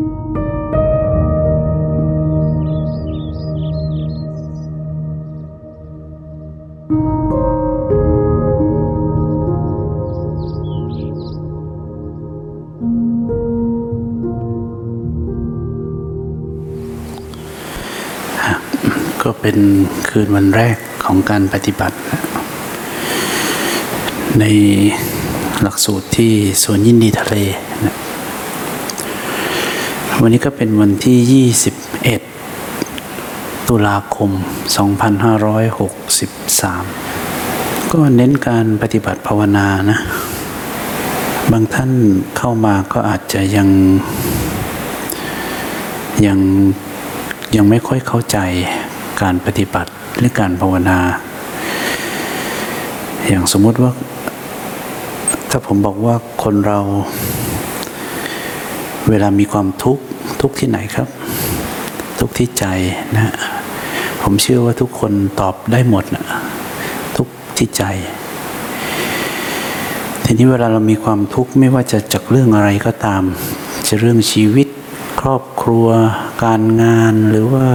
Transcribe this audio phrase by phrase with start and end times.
[0.00, 19.58] ก็เป็น
[20.08, 21.96] คืนวันแรกของการปฏิบัติ
[24.40, 24.44] ใน
[25.62, 26.32] หลักสูตรที่
[26.62, 27.36] สวนยินดีทะเล
[30.22, 31.44] วันนี้ก็เป็นวันที่
[32.72, 34.30] 21 ตุลาคม
[35.90, 39.98] 2563 ก็เน้นการปฏิบัติภาวนานะ
[41.52, 41.90] บางท่าน
[42.36, 43.68] เข้ามาก็อาจจะยัง
[46.26, 46.38] ยัง
[47.56, 48.38] ยังไม่ค่อยเข้าใจ
[49.22, 50.98] การปฏิบัติหรือการภาวนา
[53.28, 53.90] อย่างสมมุติว่า
[55.50, 56.78] ถ้าผมบอกว่าคนเรา
[59.10, 60.02] เวลามีความทุกข์
[60.40, 61.08] ทุกที่ไหนครับ
[62.20, 62.64] ทุกที่ใจ
[63.16, 63.34] นะ
[64.22, 66.24] ผมเชื่อว่าทุกคนตอบได้หมดนะ
[67.16, 67.84] ทุกที่ใจ
[70.24, 73.22] ทีนี้เวลาเรามีความทุกข์ไม่ว่าจะจากเรื่องอะไรก็ตาม
[73.88, 74.68] จะเรื่องชีวิต
[75.20, 75.86] ครอบครัว
[76.44, 77.66] การงานหรือว่า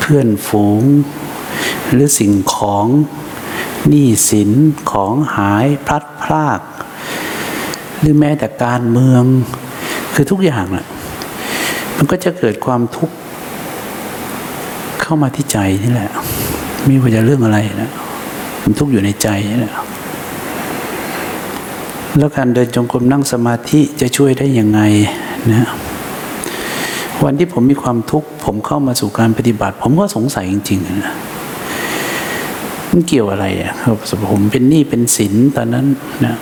[0.00, 0.82] เพื่อนฝูง
[1.92, 2.86] หรือสิ่งของ
[3.88, 4.50] หนี้สิน
[4.92, 6.60] ของหายพลัดพราก
[8.00, 9.24] หรือแม้แต่การเมือง
[10.22, 10.86] คือทุกอย่างแหละ
[11.96, 13.14] มันก็จะเกิดความทุกข์
[15.00, 16.10] เข้ามาที่ใจนี่แหละ
[16.84, 17.90] ไม่ว่าจะเรื่องอะไรนะ
[18.62, 19.74] มันทุกข์อยู่ในใจนี่แหละ
[22.18, 24.80] แล้วการเดินจงกรมนั่งสมาธิจะช่วยได้ยังไง
[25.50, 25.68] นะ
[27.24, 31.14] วันที่ผมมีความทุกข์ผมเข้ามาสู่การปฏิบัติ ผมก็สงสัยจริงๆนะ
[32.90, 33.96] มันเกี่ยวอะไรอะครับ
[34.30, 35.86] ผมเป็นหนี้เป็นสินตอนนั้น
[36.26, 36.36] นะ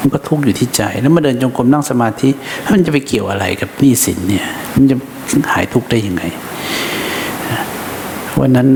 [0.00, 2.30] มันก็ทุกข์อยู่ที่ใจ แล้วมาเดินจงกรมนั่งสมาธิ
[2.72, 4.96] มันจะไปเกี่ยวอะไรกับหนี้สินเนี่ย มันจะ
[5.52, 6.22] หายทุกข์ได้ยังไง
[8.40, 8.68] วันนั้น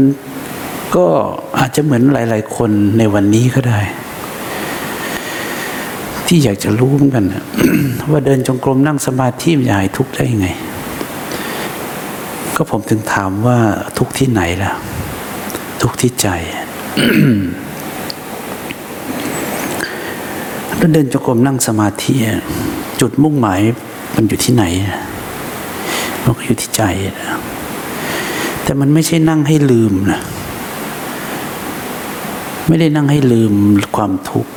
[0.97, 1.07] ก็
[1.59, 3.81] อาจจะเหมือนหลาย ๆ คนในวันนี้ก็ได้
[6.27, 7.25] ที่อยากจะรู้เหมือนกัน
[8.11, 10.49] ว่าเดินจงกรมนั่งสมาธิมันจะหายทุกข์ได้ยังไง
[12.57, 13.59] ก็ผมถึงถามว่า
[13.99, 14.73] ทุกข์ที่ไหนล่ะ
[15.83, 16.29] ทุกข์ที่ใจ
[20.83, 22.15] แล้วเดินจงกรมนั่งสมาธิ
[23.01, 23.61] จุดมุ่งหมาย
[24.15, 24.65] มันอยู่ที่ไหน
[26.25, 26.83] มันก็อยู่ที่ใจ
[27.19, 27.39] นะ
[28.65, 30.21] แต่มันไม่ใช่นั่งให้ลืมนะ
[32.67, 33.53] ไม่ได้นั่งให้ลืม
[33.97, 34.51] ความทุกข์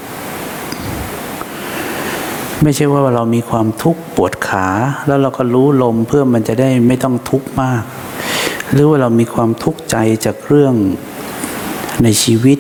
[2.64, 4.68] ไม่ใช่ว่าเรามีความทุกข์ปวดขา
[5.08, 7.84] แล้วเราก็รู้ลมเพื่อมันจะได้ไม่ต้องทุกข์มาก
[8.72, 10.74] หรือว่าเรามีความทุกข์ใจจากเรื่อง
[12.04, 12.60] ในชีวิต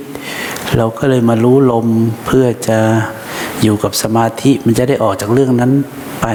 [0.78, 1.88] เราก็เลยมารู้ลม
[2.26, 2.80] เพื่อจะ
[3.66, 5.72] อยู่กับสมาธิมันจะได้ออกจากเรื่องนั้น
[6.22, 6.28] ไป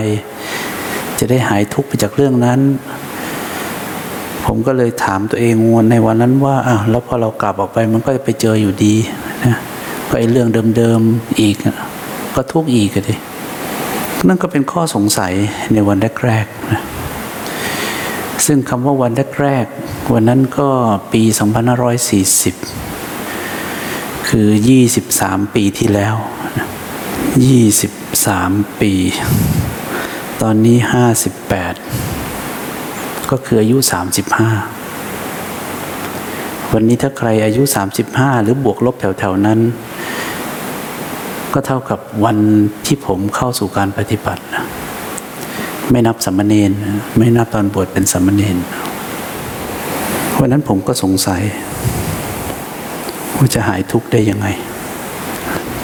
[1.18, 2.60] จะได้หายทุกข์ไปจากเรื่องนั้น
[4.44, 8.94] ผมก็เลยถามตัวเองวันในวันนั้นว่าอ้าวแล้วพอเรากลับออกไปมันก็จะไปเจออยู่ดี
[9.44, 9.56] นะ
[10.08, 11.56] ก็ไอ้เรื่องเดิมๆอีก
[12.34, 13.18] ก็ทุกข์อีกเลย
[14.28, 15.32] นั่นก็เป็นข้อสงสัย
[15.72, 16.82] ในวันแรกๆนะ
[18.46, 20.68] ซึ่งคำว่าวันแรกๆวันนั้นก็
[21.12, 21.22] ปี
[22.96, 24.48] 2540 คือ
[25.00, 26.16] 23 ปีที่แล้ว
[27.20, 28.92] 23ปี
[30.42, 30.76] ตอนนี้
[32.04, 33.76] 58ก็คืออายุ
[34.84, 37.62] 35วันนี้ถ้าใครอายุ
[38.06, 39.58] 35หรือบวกลบแถวๆนั้น
[41.54, 42.38] ก็เท่ากับวัน
[42.86, 44.64] ที่ผมเข้าสู่การปฏิบัตินะ
[45.90, 46.70] ไม่นับสัมมเนน
[47.18, 48.56] ไม่นับตอนบวชเป็นสัมมเนน
[50.40, 51.42] วันนั้นผมก็สงสัย
[53.36, 54.46] ว่าจะหายทุกข์ได้ยังไง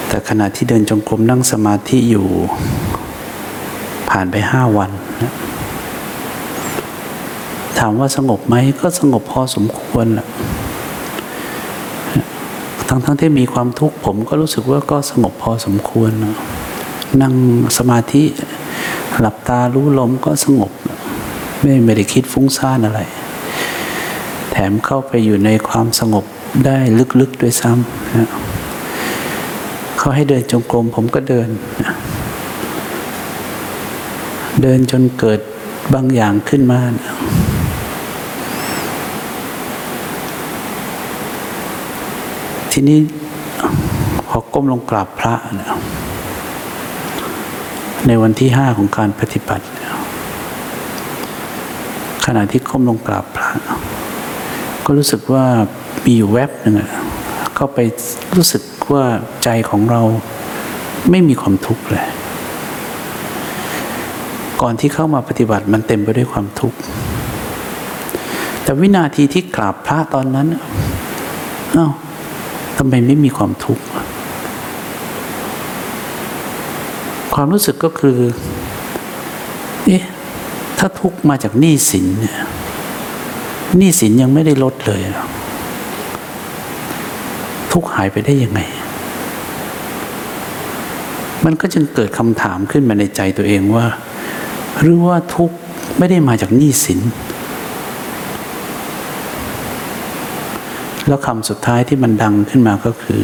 [0.09, 2.27] แต่ขณะที่เดินจงกรมนั่งสมาธิอยู่
[4.11, 4.91] ผ่านไปห้าวัน
[7.79, 10.27] ถามว่าสงบไหมก็สงบพอสมควรละ
[12.89, 16.37] ทั้งทั้งที่มีความทุกข์ผมก็รู้สึกว่าก็สงบพอสมควรนะ
[17.23, 17.35] นั่ง
[17.79, 18.23] สมาธิ
[19.21, 20.73] หลับตารู้ลมก็สงบ
[21.61, 23.01] ไม่ไม่ได้คิดฟุ้งซ่านอะไร
[24.51, 26.25] แถมเข้าไปอยู่ในความสงบ
[26.67, 26.79] ได้
[27.21, 28.29] ลึกๆด้วยซ้ำนะ
[29.99, 31.49] เขาให้เดินจงกรมผมก็เดิน
[34.63, 35.41] เดินจนเกิด
[35.95, 36.81] บางอย่างขึ้นมา
[42.73, 42.99] ทีนี้
[44.29, 45.69] พอก้มลงกราบพระนะ
[48.07, 49.65] ในวันที่ห้าของการปฏิบัติ
[52.27, 53.49] ขณะที่ก้มลงกราบพระ
[54.85, 55.45] ก็รู้สึกว่า
[56.05, 56.75] มีอยู่แวบหนึ่ง
[57.55, 57.79] เข้าไป
[58.37, 59.05] รู้สึก ว่า
[59.45, 60.03] ใจของเรา
[61.11, 62.09] ไม่มีความทุกข์เลย
[64.63, 66.79] ก่อนที่เข้ามาปฏิบัติมันเต็มไปด้วยความทุกข์
[68.63, 70.47] แต่วินาทีที่กราบพระตอนนั้น
[71.75, 71.89] เอ้า
[72.77, 73.85] ทำไมไม่มีความทุกข์
[77.35, 78.19] ความรู้สึกก็คือ
[79.87, 80.05] เอ๊ะ
[80.79, 82.39] ถ้าทุกข์มาจากหนี้สินเนี่ย
[83.77, 85.01] หนี้สินยังไม่ได้ลดเลย
[87.79, 88.61] ทุกข์หายไปได้ยังไง
[91.45, 93.87] มันก็จึงเกิดคำถามขึ้นมาในใจตัวเองว่า
[94.81, 95.57] หรือว่าทุกข์
[95.99, 97.01] ไม่ได้มาจากหนี้สิน
[101.07, 103.23] แล้วคำสุดท้ายที่มันดังขึ้นมาก็คือ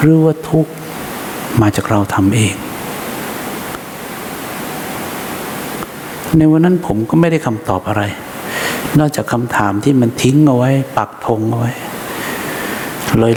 [0.00, 0.72] หรือว่าทุกข์
[1.60, 2.54] มาจากเราทำเอง
[6.38, 8.02] ในวันนั้นผมก็ไม่ได้คำตอบอะไร
[8.98, 11.72] นอกจากคำถามที่มันทิ้งเอาไว้ ปักธงเอาไว้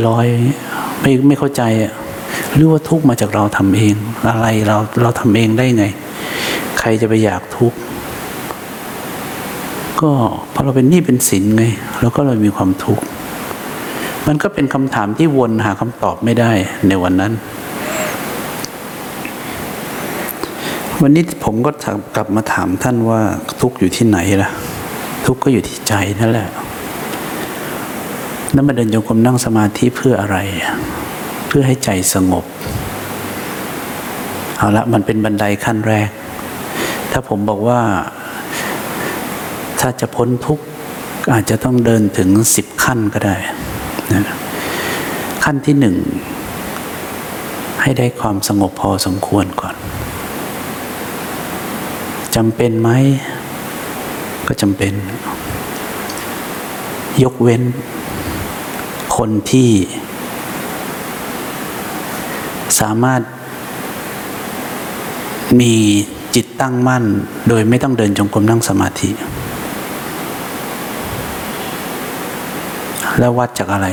[0.08, 1.94] ลอยๆ ไม่ไม่เข้าใจอะ
[2.56, 3.96] หรือว่าทุกข์มาจากเราทำเอง
[4.30, 5.86] อะไรเราเราทำเองได้ไง
[6.80, 7.78] ใครจะไปอยากทุกข์
[10.02, 10.12] ก็
[10.54, 11.64] พอเราเป็นหนี้เป็นสินไง
[12.02, 13.04] เราก็เลยมีความทุกข์
[14.28, 16.52] มันก็เป็นคำถามที่วนหาคำตอบไม่ได้
[16.88, 17.34] ในวันนั้น
[21.02, 21.72] วันนี้ผมก็
[22.16, 23.20] กลับมาถามท่านว่า
[23.62, 24.50] ทุกข์อยู่ที่ไหนล่ะ
[25.26, 26.50] ทุกข์ก็อยู่ที่ใจนั่นแหละ
[28.54, 30.38] แล้วมาเดินโยกมนั่งสมาธิเพื่ออะไร
[31.48, 32.46] เพื่อให้ใจสงบ
[34.58, 36.10] เอาละมันเป็นบันไดขั้นแรก
[37.12, 37.82] ถ้าผมบอกว่า
[39.80, 40.66] ถ้าจะพ้นทุกข์
[41.34, 43.36] อาจจะต้องเดินถึงสิบขั้นก็ได้
[44.14, 44.24] นะ
[45.44, 45.96] ขั้นที่หนึ่ง
[47.82, 49.76] ให้ได้ความสงบพอสมควรก่อน
[52.36, 52.90] จำเป็นไหม
[54.48, 54.94] ก็จำเป็น
[57.24, 57.62] ยกเว้น
[59.24, 59.72] คนที่
[62.80, 63.22] สามารถ
[65.60, 65.74] มี
[66.36, 67.04] จิตตั้งมั่น
[67.50, 69.10] โดยไม่ต้องเดินจงกรมนั่งสมาธิ
[73.20, 73.88] แล้ววัดจากอะไร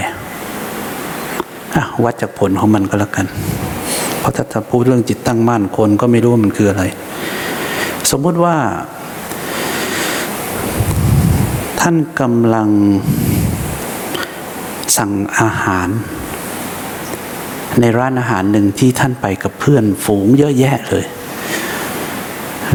[1.77, 3.27] อะวัดจากผลของมันก็แล้วกัน
[4.19, 6.85] เพราะถ้าจะพูดเรื่องจิตตั้งมั่นคนก็ไม่รู้ว่ามันคืออะไร
[8.11, 8.57] สมมุติว่า
[11.81, 12.69] ท่านกำลัง
[14.97, 15.89] สั่งอาหาร
[17.81, 21.05] ในร้านอาหารหนึ่งที่ท่านไปกับเพื่อนฝูงเยอะแยะเลย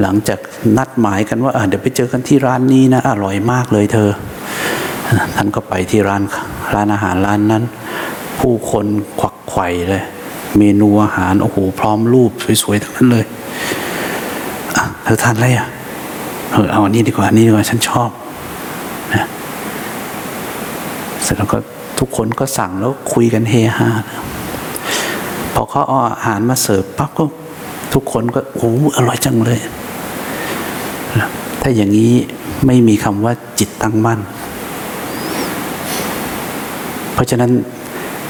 [0.01, 0.39] หลังจาก
[0.77, 4.09] นัดหมายกันว่าเดี๋ยวไปเจอกันที่ร้านนี้นะ อร่อยมากเลยเธอ
[5.35, 6.21] ท่านก็ไปที่ร้าน
[6.73, 7.63] ร้านอาหารร้านนั้น
[8.39, 8.85] ผู้คน
[9.19, 10.03] ควักไข่เลย
[10.57, 12.31] เมนูอาหารโอ้โหพร้อมรูป
[12.63, 13.25] สวยๆทั้งนั้นเลย
[15.03, 15.67] เธอทานอะไรอะ
[16.51, 18.09] เออเอาอันนี้ดีกว่าอันนี้ดีกว่าฉันชอบ
[19.13, 19.27] นะ
[21.23, 21.57] เสร็จแล้วก็
[22.01, 23.89] ทุกคนก็สั่งแล้วคุยกันเฮฮา
[25.55, 27.23] พอเขาเอาอาหารมาเสิร์ฟปั๊บก็
[27.93, 29.59] ทุกคนก็โอ้อร่อยจังเลย
[31.61, 32.13] ถ้าอย่างนี้
[32.65, 34.19] ไม่มีคำว่าจิตตั้งมั่น
[37.13, 37.51] เพราะฉะนั้น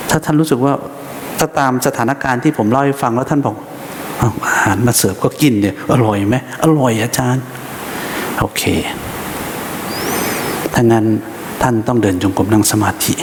[0.10, 0.74] ถ้าท่านรู้สึกว่า
[1.40, 3.56] ถ้าตามสถานการณ์ที่ผมเล่าให้ฟังแล้วท่านบอก
[4.22, 7.44] อาหารมาเสิร์ฟก็กินเนี่ยอร่อยไหมอร่อยอาจารย์
[8.40, 8.64] โอเค
[10.74, 11.06] ถ้างั้น
[11.62, 13.14] ท่านต้องเดินจงกรมนั่งสมาธิ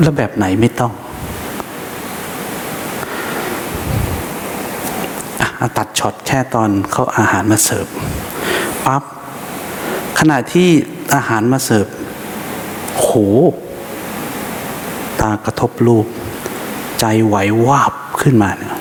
[0.00, 0.92] แล้วแบบไหนไม่ต้อง
[5.60, 7.86] อตัดช็อตแค่ตอนเขาอาหารมาเสิร์ฟ
[8.86, 9.02] ปั๊บ
[10.18, 10.68] ขณะที่
[11.14, 11.86] อาหารมาเสิร์ฟ
[12.98, 13.08] โห
[15.20, 16.06] ตากระทบรูป
[17.00, 17.36] ใจไหว
[17.66, 18.76] วาบขึ้นมาเนี่ย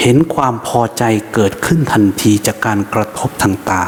[0.00, 1.04] เห็นความพอใจ
[1.34, 3.82] เกิดขึ้นทันทีจากการกระทบทางตา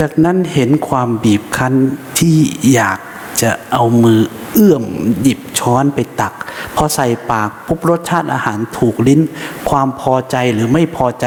[0.00, 1.74] จากนั้นเห็นความบีบคั้น
[2.18, 2.36] ที่
[2.72, 2.98] อยาก
[3.42, 4.20] จะเอามือ
[4.52, 4.84] เอื้อม
[5.22, 6.34] หยิบช้อนไปตัก
[6.76, 9.20] พอใส่ปากปุ๊บรสชาติอาหารถูกลิ้น
[9.68, 11.26] ความพอใจหรือไม่พอใจ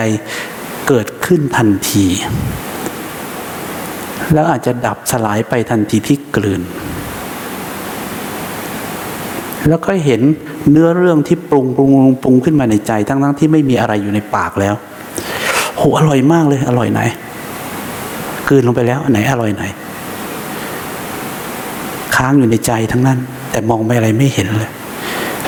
[0.88, 2.06] เกิดขึ้นทันที
[4.34, 6.62] แล้วอาจจะดับสลายไปทันทีที่กลืน
[9.70, 10.22] แล้วก็เห็น
[10.70, 11.92] เนื้อเรื่องที่ปรุงปรุง
[12.24, 14.76] ปรุงขึ้นมาในใจ ทั้งทั้งที่ไม่มีอะไรอยู่ในปากแล้ว
[15.78, 17.02] โหอร่อยมากเลยอร่อยไหน
[18.52, 19.64] กลืนลงไปแล้วไหนอร่อยไหน
[22.16, 23.20] ค้างอยู่ในใจทั้งนั้น
[23.52, 24.72] แต่มองไปอะไรไม่เห็นเลย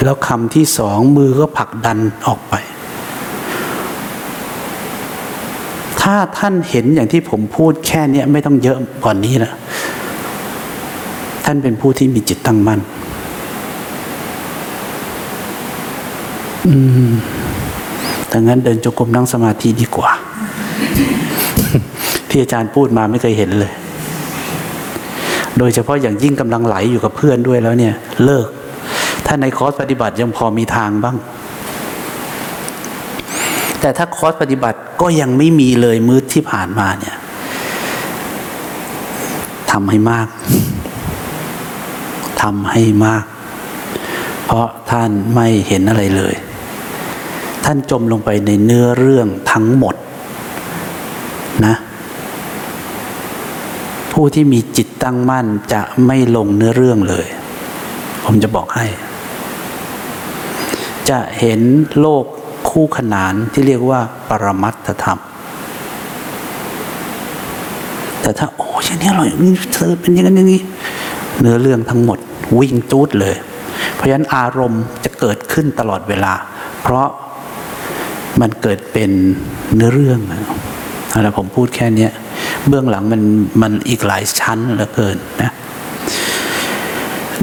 [0.04, 2.56] แล้วคำที่สองมือก็ผลักดันออกไป
[6.02, 9.52] ถ้าท่านเห็นอย่างที่ผมพูดแค่นี้ไม่ต้องเยอะกว่านนี้นะ
[11.46, 12.80] ท่านเป็นผู้ที่มีจิตตั้งมั่น
[16.68, 16.74] อื
[17.10, 17.12] ม
[18.28, 20.12] แต่งั้นเดินจงกรมนั่งสมาธิดีกว่า
[22.34, 23.72] ที่อาจารย์พูดมาไม่เคยเห็นเลย
[25.58, 27.94] โดยเฉพาะอย่างยิ่งกำลังไหลอยู่กับเพื่อนด้วยแล้วเนี่ย
[28.26, 28.48] เลิก
[29.26, 31.18] ถ้าในคอร์สปฏิบัติยังพอมีทางบ้าง
[33.80, 37.16] แต่ถ้าคอร์สปฏิบัติก็ยังไม่มีเลยมืดที่ผ่านมาเนี่ย
[39.72, 40.28] ทำให้มาก
[42.42, 43.24] ทำให้มาก
[44.46, 46.34] เพราะท่านไม่เห็นอะไรเลย
[47.66, 49.96] ท่านจมลงไปในเนื้อเรื่องทั้งหมด
[51.66, 51.76] นะ
[54.14, 57.28] ผู้ที่มีจิตตั้งมั่นจะไม่ลงเนื้อเรื่องเลย
[58.26, 58.86] ผมจะบอกให้
[61.10, 61.60] จะเห็น
[62.00, 62.26] โลก
[62.70, 65.20] คู่ขนานที่เรียกว่า ปรมัตถธรรม
[68.22, 70.62] แต่ถ้าโอ้ยนี้อร่อยนี่เธอเป็นอย่างนั้นอย่างนี้
[71.40, 72.20] เนื้อเรื่องทั้งหมด
[72.60, 73.36] วิ่งจูดเลย
[73.94, 76.34] เพราะฉะนั้นอารมณ์จะเกิดขึ้นตลอดเวลา
[76.82, 77.08] เพราะ
[78.42, 79.12] มันเกิดเป็น
[79.76, 80.20] เนื้อเรื่อง
[81.14, 82.08] อะไรผมพูดแค่นี้
[82.70, 83.22] เบื้องหลังมัน
[83.62, 85.52] มันอีกหลายชั้นเหลือเกินนะ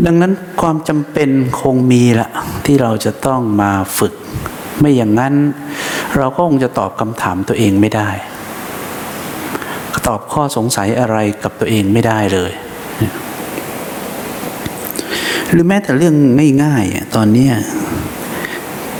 [0.06, 2.28] ดังนั้นความจำเป็นคงมีละ
[2.66, 4.14] ที่เราจะต้องมาฝึก
[4.80, 5.34] ไม่อย่างนั้น
[6.16, 8.08] เราก็คงจะตอบคำถามตัวเองไม่ได้
[10.06, 12.52] ตอบข้อสงสัยอะไรกับตัวเองไม่ได้เลย
[15.50, 16.14] หรือแม้แต่เรื่อง
[16.64, 17.48] ง่ายๆตอนนี้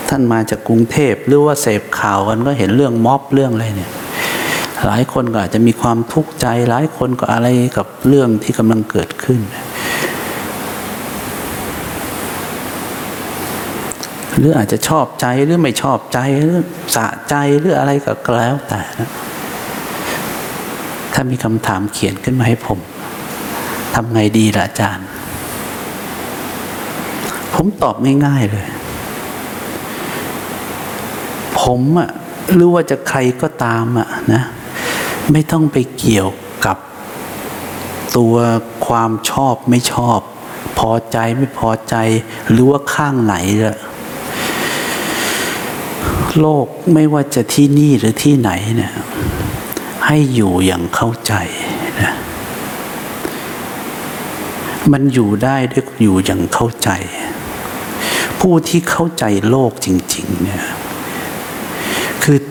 [0.08, 3.90] ท่านมาจากกรุงเทพหรือว่าเสพข่าวกันก็เห็นเรื่องม็อบเรื่องอะไรเนี่ย
[4.86, 9.40] หลายคนก็อาจจะมีความทุกข์ใจ หลายคนก็อะไรกับเรื่องที่กำลังเกิดขึ้น
[14.38, 16.60] หรืออาจจะชอบใจหรือไม่ชอบใจหรือ
[16.96, 17.90] สะใจหรืออะไร
[18.26, 19.10] ก็แล้วแต่นะ
[21.12, 22.78] ถ้ามีคำถามเขียนขึ้นมาให้ผม
[23.94, 25.06] ทำไงดีล่ะอาจารย์
[27.54, 27.96] ผมตอบ
[28.26, 28.66] ง่ายๆเลย
[31.60, 32.10] ผมอะ
[32.54, 34.42] หรือว่าจะใครก็ตามอะนะ
[35.32, 36.28] ไม่ต้องไปเกี่ยว
[36.66, 36.76] กับ
[38.16, 38.36] ตัว
[38.86, 40.20] ความชอบไม่ชอบ
[40.78, 41.94] พอใจไม่พอใจ
[42.50, 43.34] หรือว่าข้างไหน
[43.64, 43.78] ละ
[46.40, 48.92] โลกไม่ว่าจะที่นี่หรือที่ไหนเนี่ย
[50.06, 51.34] ให้อยู่อย่างเข้าใจ
[52.00, 52.14] นะ
[54.92, 56.90] มันอยู่ได้ด้วยอยู่อย่างเข้าใจ
[58.40, 60.64] ผู้ที่เข้าใจโลกจริง ๆ เนี่ย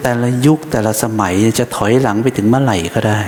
[0.09, 3.21] แต่ละยุคแต่ละสมัยจะถอยหลังไปถึงเมื่อไหร่ก็ได้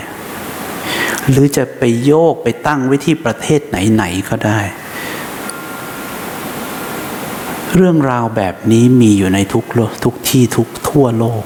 [1.30, 4.60] หรือจะไปโยกไปตั้งไว้ที่ประเทศไหนๆก็ได้
[7.76, 9.66] เรื่องราวแบบนี้มีอยู่ในทุก
[10.04, 11.44] ทุกที่ทุกทั่วโลก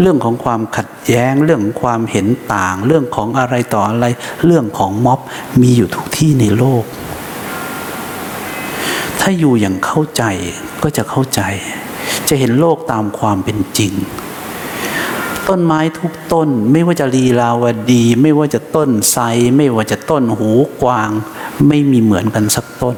[0.00, 4.06] เรื่องของความขัดแย้งเรื่องของความเห็นต่าง เรื่องของอะไรต่ออะไร
[4.44, 5.20] เรื่องของม็อบ
[5.60, 6.84] มีอยู่ทุกที่ในโลก
[9.20, 10.22] ถ้าอยู่อย่างเข้าใจ
[10.82, 11.42] ก็จะเข้าใจ
[12.28, 13.92] จะเห็นโลกตามความเป็นจริง
[15.48, 19.24] ต้นไม้ทุกต้นไม่ว่าจะลีลาวดี ไม่ว่าจะต้นไทร
[19.56, 20.50] ไม่ว่าจะต้นหู
[20.82, 21.10] กวาง
[21.68, 22.96] ไม่มีเหมือนกันสักต้น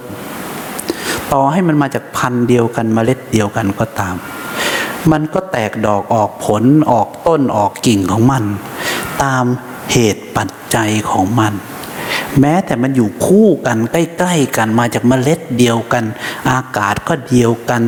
[1.32, 4.14] ต่อให้มันมาจากพันธุ์เดียวกันมเมล็ดเดียวกันก็ตาม
[5.10, 8.44] มันก็แตกดอกออกผลออกต้นออกกิ่งของมัน
[9.22, 9.44] ตาม
[9.92, 11.52] เหตุปัจจัยของมัน
[12.40, 16.04] แม้แต่มันอยู่คู่กันใกล้ ๆ กันมาจากเมล็ดเดียวกัน
[16.50, 17.82] อากาศก็เดียวกัน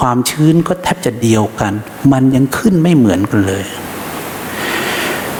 [0.00, 1.72] ความชื้นก็แทบจะเดียวกัน
[2.12, 3.64] มันยังขึ้นไม่เหมือนกันเลย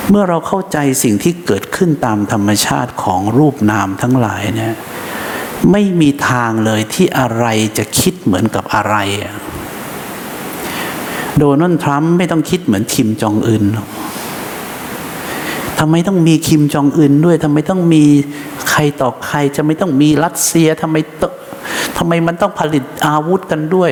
[0.09, 4.75] เมื่อเราเข้าใจสิ่งที่เกิดขึ้นตามธรรมชาติของรูปนามทั้งหลายเนี่ย
[5.73, 7.47] ไม่มีทางเลยที่อะไร
[7.79, 8.97] จะคิดเหมือนกับอะไร
[11.39, 13.65] โดนัลด์ทรัมป์ไม่ต้องคิดเหมือนคิมจองอึน
[15.79, 18.05] ทำไมต้องมีคิมจองอึนด้วยทำไมต้องมี
[18.71, 20.97] ใครต่อใครจะไม่ต้องมีรัสเซียทำไม
[21.97, 23.91] ทำไมมันต้องผลิตอาวุธกันด้วย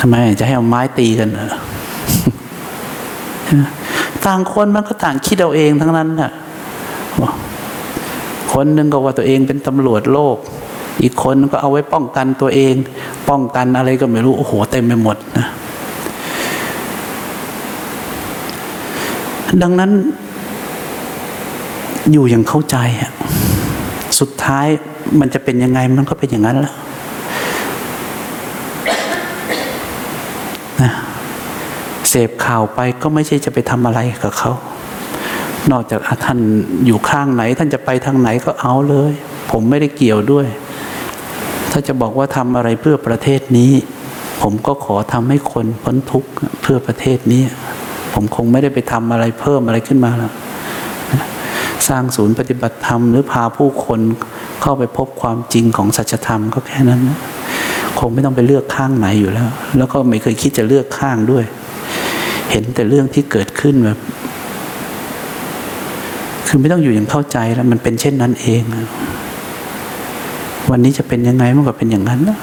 [0.00, 1.48] ทำไมจะให้เอาไม้ตีกันเหรอ
[4.26, 6.30] ต่างคนมันก็ต่างคิดเอาเองทั้งนั้นน่ะ
[8.52, 10.36] คนหนึ่งก็ว่าตัวเองเป็นตำรวจโลก
[11.02, 12.74] อีกคนก็เอาไว้ป้องกันตัวเอง
[13.28, 15.46] ป้องกันอะไรก็ไม่รู้ โอ้โห เต็มไปหมดนะ
[19.62, 19.90] ดังนั้น
[22.12, 23.10] อยู่อย่างเข้าใจอะ
[24.18, 24.66] สุดท้าย
[25.20, 26.74] มันจะเป็นยังไงมันก็เป็นอย่างนั้นแล้ว
[30.82, 30.92] นะ
[32.08, 34.52] เสพข่าวไปก็ไม่ใช่จะไปทำอะไรกับเขา
[35.70, 36.38] นอกจากท่าน
[36.86, 39.12] อยู่ข้างไหน ท่านจะไปทางไหนก็เอาเลย
[39.50, 40.46] ผมไม่ได้เกี่ยวด้วย
[41.72, 43.72] ถ้าจะบอกว่าทำอะไรเพื่อประเทศนี้
[44.42, 46.30] ผมก็ขอทำให้คนพ้นทุกข์
[46.62, 47.42] เพื่อประเทศนี้
[48.14, 50.32] ผมคงไม่ได้ไปทำอะไรเพิ่มอะไรขึ้นมาแล้ว
[51.88, 54.00] สร้างศูนย์ปฏิบัติธรรมหรือพาผู้คน
[54.62, 57.00] เข้าไปพบความจริงของสัจธรรมก็แค่นั้น
[57.98, 59.48] คงไม่ต้องไปเลือกข้างไหนอยู่แล้ว
[59.78, 61.44] แล้วก็ไม่เคยคิดจะเลือกข้างด้วย
[62.50, 63.98] เห็นแต่เรื่องที่เกิดขึ้นแบบ
[66.46, 68.62] คือไม่ต้องอยู่อย่างเข้าใจแล้ว มันเป็นเช่นนั้นเอง
[70.70, 72.40] วันนี้จะเป็นยังไงมันก็เป็นอย่างนั้นแล้ว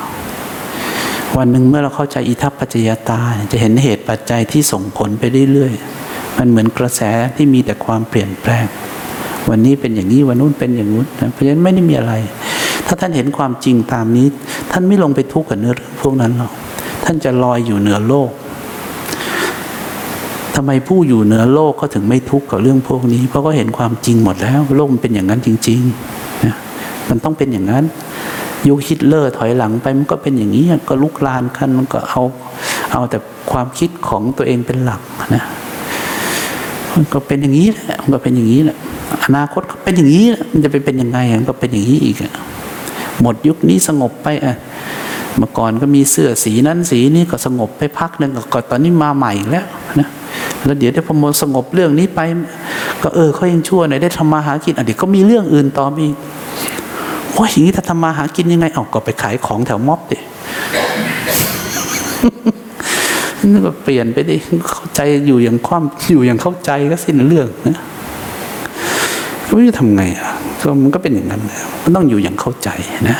[1.37, 3.19] วันหนึ่งเมื่อเราเข้าใจอิทัปปัจจยตา
[3.51, 7.01] จะเห็นเหตุปัจจัยที่ส่งผลไปเรื่อยๆ มันเหมือนกระแส
[7.35, 8.65] ที่มีแต่ความเปลี่ยนแปลง
[9.49, 12.13] วันนี้เป็นอย่างนี้วันนู้นเป็นอย่างนู้นเพราะฉะนั้นไม่ได้มีอะไร
[12.87, 14.27] ถ้าท่านเห็นความจริงตามนี้
[14.71, 16.51] ท่านไม่ลงไปทุกข์กับเนื้อเรื่องพวกนั้นหรอก
[17.03, 18.29] ท่านจะลอยอยู่เหนือโลก
[20.55, 26.55] ทำไมผู้อยู่เหนือโลกเขาถึงไม่ทุกข์กับเรื่องพวกนี้ เพราะก็เห็นความจริงหมดแล้ว โลกมันเป็นอย่างนั้นจริงๆนะ
[27.09, 27.83] มันต้องเป็นอย่างนั้น
[28.67, 32.21] ยุคฮิตเลอร์ถอยหลังไปมันก็เป็นอย่างนี้ก็ลุกลานกันมันก็เอา
[32.91, 33.17] เอาแต่
[33.51, 35.01] ความคิดของตัวเองเป็นหลัก
[35.35, 35.43] นะ
[36.93, 38.77] มันก็เป็นอย่างนี้แหละมันก็เป็นอย่างนี้แหละ
[39.23, 42.15] อนาคตก็เป็นอย่างนี้มันจะไปเป็นยังไงมันก็เป็นอย่างนี้อีก
[43.21, 44.55] หมดยุคนี้สงบไปอะ
[45.37, 49.65] เมื่อก่อนก็มีเสื้อสีนั้นสีนี้ก็สงบไปพักหนึ่งก็ตอนนี้มาใหม่แล้ว
[49.99, 50.07] นะ
[50.65, 52.19] แล้วเดี๋ยวได้พอมสงบเรื่องนี้ไป
[53.03, 56.07] ก็เออเขายังชั่วหน่อยได้ทำมาหากินอะเดี๋ยวก็มีเรื่องอื่นต่อมี
[57.37, 60.17] ว่าอย่างนี้ถ้าทำมาหากินยังไงออกก็ไปขายของแถวม็อบดิ
[63.51, 64.37] นี่ก็เปลี่ยนไปดิ
[64.69, 67.77] เข้าใจอยู่อย่างความอยู่อย่างเข้าใจก็สิ้นเรื่องนะ
[69.47, 70.29] ก็ไม่รู้ทำไงอะ
[70.61, 71.41] ก็มันก็เป็นอย่างนั้น
[71.83, 72.69] มันต้องอยู่อย่างเข้าใจ
[73.09, 73.17] นะ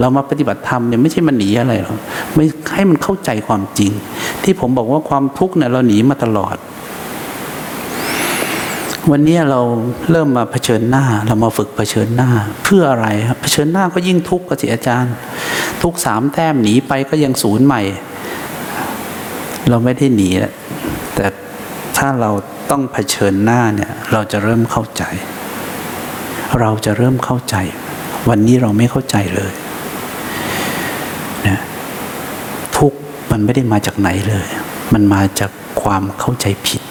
[0.00, 1.98] เรามาปฏิบัติธรรมเนี่ยไม่ใช่มันหนีอะไรหรอก
[2.34, 3.90] ไม่ให้มันเข้าใจความจริง
[4.42, 6.56] ที่ผมบอกว่าความทุกข์เนี่ยเราหนีมาตลอด
[9.12, 9.60] วันนี้เรา
[10.10, 12.30] เริ่มมาเผชิญหน้า เรามาฝึกเผชิญหน้า
[12.64, 15.14] เพื่ออะไรครับเผชิญหน้าก็ยิ่งทุกข์ก็สิอาจารย์
[15.82, 17.82] ทุกสามแต้มหนีไปก็ยังศูนย์ใหม่
[19.68, 20.28] เราไม่ได้หนี
[21.14, 21.26] แต่
[21.96, 22.30] ถ้าเรา
[22.70, 25.02] ต้องเผชิญหน้าเนี่ยเราจะเริ่มเข้าใจ
[26.60, 27.56] เราจะเริ่มเข้าใจ
[28.28, 29.52] วันนี้เราไม่เข้าใจเลย
[31.46, 31.58] นะ
[32.76, 32.92] ทุก
[33.30, 34.48] มันไม่ได้มาจากไหนเลย
[34.92, 35.50] มันมาจาก
[35.82, 36.82] ความเข้าใจผิด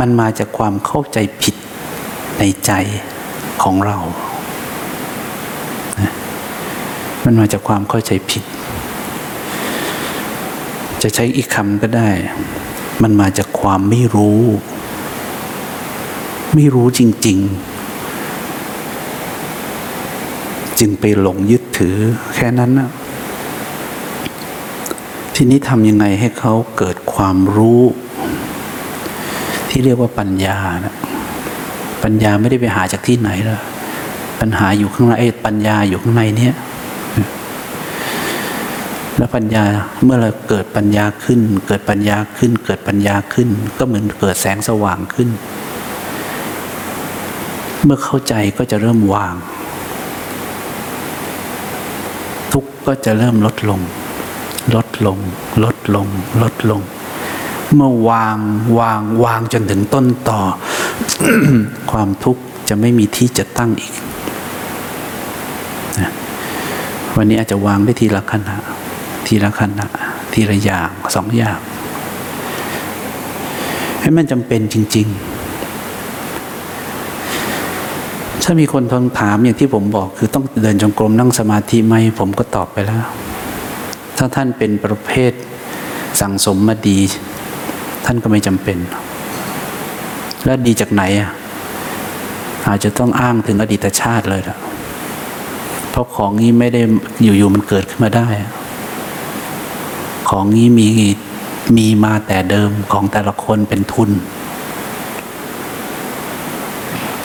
[0.00, 1.54] มันมาจากความเข้าใจผิด
[2.38, 2.72] ในใจ
[3.62, 3.98] ของเรา
[7.24, 8.44] มันมาจากความเข้าใจผิด
[11.02, 12.10] จะใช้อีกคำก็ได้
[13.02, 14.40] มันมาจากความไม่รู้
[16.54, 17.38] ไม่รู้จริง
[19.84, 21.96] ๆ จึงไปหลงยึดถือ
[22.34, 22.90] แค่นั้นนะ
[25.34, 27.82] ทีนี้ทำยังไงให้เขาเกิดความรู้
[29.78, 30.94] ที่เรียกว่าปัญญานะ
[32.04, 33.60] ปัญญาไม่ได้ไปหาจากที่ไหนแล้ว
[34.40, 35.14] ปัญหาอยู่ข้างใน
[35.46, 36.54] ปัญญาอยู่ข้างในเนี้ย
[39.16, 39.64] แล้วปัญญา
[40.04, 45.28] เมื่อเราเกิดปัญญาขึ้น เกิดปัญญาขึ้น เกิดปัญญาขึ้น ก็เหมือนเกิดแสงสว่างขึ้น
[47.84, 49.34] เมื่อเข้าใจก็จะเริ่มวาง
[52.52, 53.80] ทุกข์ก็จะเริ่มลดลง
[54.74, 55.18] ลดลง
[55.64, 56.06] ลดลง
[56.44, 56.82] ลดลง
[57.74, 58.36] เมื่อวาง
[58.78, 60.40] วางวางจนถึงต้นต่อ
[61.90, 63.94] ความทุกข์จะไม่มีที่จะตั้งอีก
[66.00, 66.12] นะ
[67.16, 68.56] วันนี้อาจจะวางได้ทีละขณะ
[69.26, 69.86] ทีละขณะ
[70.32, 71.58] ทีละอย่างสองอย่าง
[74.00, 75.18] ให้มันจำเป็นจริง ๆ
[78.42, 83.06] ถ้ามีคนทงถามอย่างที่ผมบอกคือต้องเดินจงกรมนั่งสมาธิไหมผมก็ตอบไปแล้ว
[84.16, 85.32] ถ้าท่านเป็นประเภท
[86.20, 86.98] สั่งสมมาดี
[88.06, 88.78] ท่านก็ไม่จำเป็น
[90.44, 91.30] แล้วดีจากไหนอะ
[92.66, 94.56] อาจจะต้องอ้างถึงอดีตชาติเลยล่ะ
[95.90, 96.82] เพราะของนี้ไม่ได้
[97.22, 98.28] อยู่ๆมันเกิดขึ้นมาได้
[100.30, 100.88] ของนี้มี
[101.76, 104.10] มีมาแต่เดิมของแต่ละคนเป็นทุน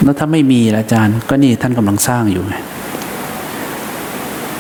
[0.04, 2.56] แล้วถ้าไม่มีอาจารย์ ก็นี่ท่านกำลังสร้างอยู่ไง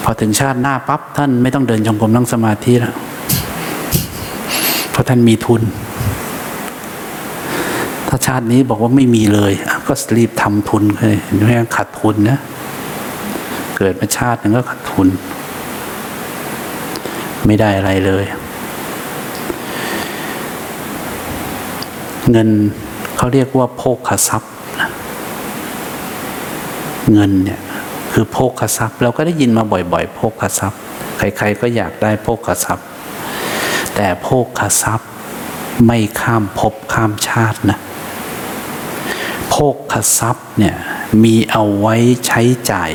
[0.03, 2.95] พอถึงชาติหน้าปั๊บท่านไม่ต้องเดินจงกรมนั่งสมาธิแล้ว
[4.91, 5.61] เพราะท่านมีทุน
[8.13, 9.53] ถ้าชาตินี้บอกว่าไม่มีเลย
[9.87, 12.39] ก็รีบทำทุนเลยไม่งั้นขาดทุนนะ
[13.77, 15.07] เกิดมาชาติหนึ่งก็ขาดทุน
[17.45, 18.25] ไม่ได้อะไรเลย
[22.31, 22.49] เงิน
[23.17, 24.51] เขาเรียกว่าโภคทรัพย์
[27.13, 27.59] เงินเนี่ย
[28.11, 30.79] คือโภคทรัพย์ เราก็ได้ยินมาบ่อยๆโภคทรัพย์
[31.17, 32.85] ใครๆก็อยากได้โภคทรัพย์
[33.95, 35.09] แต่โภคทรัพย์
[35.85, 37.79] ไม่ข้ามภพข้ามชาตินะ
[39.63, 40.75] โภคทรัพย์เนี่ย
[41.23, 41.95] มีเอาไว้
[42.27, 42.91] ใช้จ่าย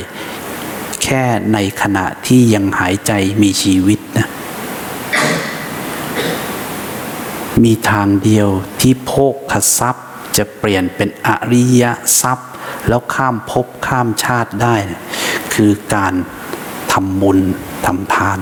[1.03, 4.29] แค่ในขณะที่ยังหายใจมีชีวิตนะ
[7.65, 8.49] มีทางเดียว
[8.81, 9.15] ที่โภ
[9.51, 11.85] คทรัพย์จะเปลี่ยนเป็นอริย
[12.21, 12.51] ทรัพย์
[12.89, 14.77] แล้วข้ามภพข้ามชาติได้
[15.55, 16.15] คือการ
[16.93, 17.39] ทำบุญ
[17.87, 18.39] ทำทาน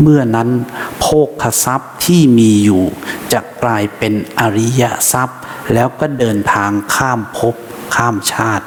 [0.00, 0.48] เมื่อนั้น
[1.00, 1.06] โภ
[1.40, 2.82] คทรัพย์ที่มีอยู่
[3.32, 5.40] จะกลายเป็นอริยทรัพย์
[5.74, 7.54] แล้วก็เดินทางข้ามภพ
[7.96, 8.66] ข้ามชาติ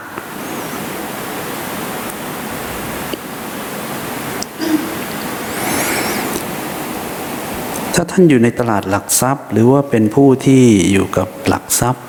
[7.93, 12.03] ถ้าท่านอยู่ในตลาดหลักทรัพย์ หรือว่าเป็นผู้ที่อยู่กับหลักทรัพย์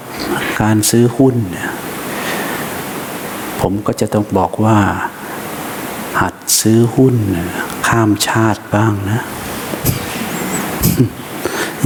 [0.61, 1.70] การซื้อหุ้นเนี่ย
[3.61, 4.79] ผมก็จะต้องบอกว่า
[6.20, 7.14] หัดซื้อหุ้น
[7.88, 9.20] ข้ามชาติบ้างนะ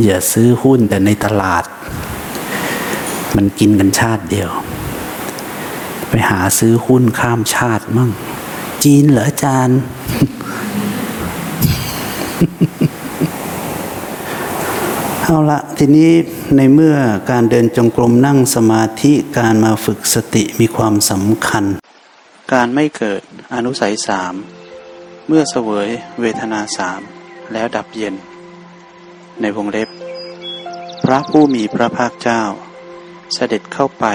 [0.05, 1.65] อย่าซื้อหุ้นแต่ในตลาด
[3.37, 4.51] มันกินกันชาติเดียว
[6.09, 8.11] ไปหาซื้อหุ้นข้ามชาติมั่ง
[8.85, 9.81] จีนเหรออาจารย์
[15.25, 16.11] เอาละทีนี้
[16.57, 16.97] ในเมื่อ
[17.31, 21.65] การเดินจงกรมนั่งสมาธิการมาฝึกสติมีความสำคัญ
[22.53, 23.23] การไม่เกิด
[23.55, 24.35] อนุสัยสาม
[25.29, 25.89] เมื่อเสวย
[26.21, 27.01] เวทนาสาม
[27.53, 28.15] แล้วดับเย็น
[29.41, 29.89] ในวงเล็บ
[31.05, 32.43] พระผู้มีพระภาคเจ้า
[33.35, 34.07] เสด็จเข้าไป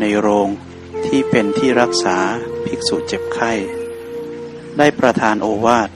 [0.00, 0.48] ในโรง
[1.06, 2.16] ที่เป็นที่รักษา
[2.66, 3.52] ภิกษุเจ็บไข้
[4.78, 5.88] ได้ประทานโอวาท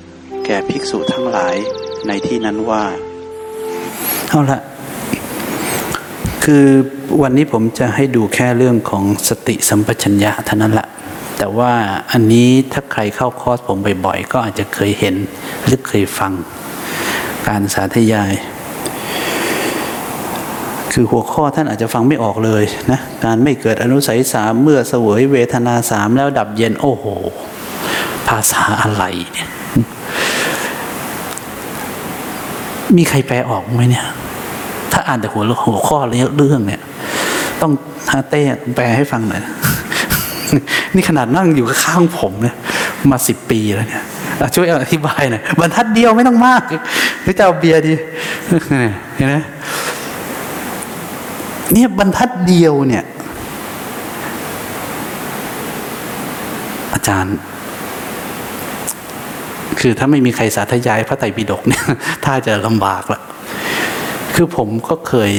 [0.44, 1.56] แก่ภิกษุทั้งหลาย
[2.06, 2.84] ในที่นั้นว่า
[4.28, 4.60] เอาละ
[6.44, 6.66] คือ
[7.22, 10.86] วันนี้ผมจะให้ดูแค่เรื่องของสติสัมปชัญญะเท่านั้นละ
[11.38, 11.72] แต่ว่า
[12.12, 15.14] อันนี้ถ้าใครเข้าคอร์สผมบ่อยๆ ก็อาจจะเคยเห็น
[15.64, 16.32] หรือเคยฟัง
[17.48, 18.32] การสาธยาย
[20.92, 27.04] คือหัวข้อท่านอาจจะฟังไม่ออกเลยนะการไม่เกิดอนุสัยสามเมื่อเสวยเวทนาสามแล้วดับเย็น โอ้โห
[28.28, 29.48] ภาษาอะไรเนี่ย
[32.96, 34.06] มีใครแปลออกไหมเนี่ย
[34.92, 36.80] ถ้าอ่านแต่หัวหัวข้อเรื่องเนี่ย
[37.60, 37.72] ต้อง
[38.10, 38.42] ฮาเต้
[38.76, 39.40] แปลให้ฟังหน่อย
[40.94, 42.56] นี่ขนาดนั่งอยู่ข้างผมเนี่ย
[43.10, 44.02] มาสิบปีแล้วเนี่ย
[44.54, 46.62] ช่วยอธิบายหน่อยบรรทัดเดียวไม่ต้องมาก
[47.22, 47.94] หรือจะเอาเบียร์ดี
[49.16, 49.34] เห็นไหม
[51.72, 53.04] เนี่ยบรรทัดเดียวเนี่ย
[56.94, 57.36] อาจารย์
[59.80, 61.84] คือถ้าไม่มีใครสาธยายพระไตรปิฎกเนี่ย
[62.24, 63.20] ถ้าจะลำบากละ
[64.34, 65.30] คือผมก็เคย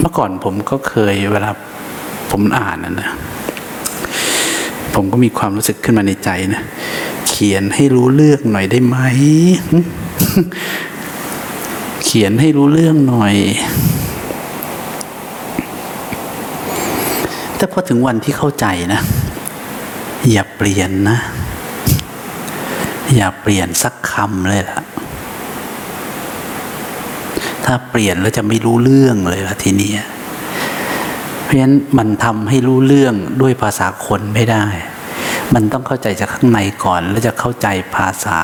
[0.00, 1.50] เมื่อก่อนผมก็เคยเวลา
[2.30, 3.10] ผมอ่านนะนะ
[4.94, 6.62] ผมก็มีความรู้สึกขึ้นมาในใจนะ
[7.28, 8.96] เขียนให้รู้เรื่องหน่อยได้ไหม
[12.04, 13.34] เขียนให้รู้เรื่องหน่อย
[17.60, 19.00] แต่พอถึงวันที่เข้าใจนะ
[20.30, 21.18] อย่าเปลี่ยนนะ
[23.14, 24.80] อย่าเปลี่ยนสักคำเลยล่ะ
[27.64, 29.92] ถ้าเปลี่ยนแล้วจะไม่รู้เรื่องเลยละทีนี้
[31.42, 34.64] เพราะฉะนั้นมันทำให้รู้เรื่องด้วยภาษาคนไม่ได้
[35.54, 38.38] มันต้องเข้าใจจากข้างในก่อน แล้วจะเข้าใจภาษา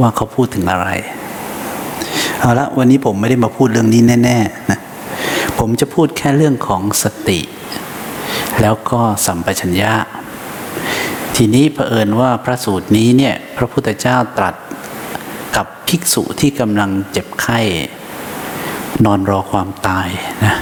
[0.00, 0.88] ว่าเขาพูดถึงอะไร
[2.38, 4.78] เอาละวันนี้ผมไม่ได้มาพูดเรื่องนี้แน่ ๆ นะ
[5.58, 7.40] ผมจะพูดแค่เรื่องของสติ
[8.60, 9.92] แล้วก็สัมปชัญญะ
[11.36, 14.54] ทีนี้เผอิญว่าพระสูตรนี้เนี่ยพระพุทธเจ้าตรัส
[15.56, 17.60] กับภิกษุที่กำลังเจ็บไข้
[19.04, 20.08] นอนรอความตาย
[20.44, 20.56] นะ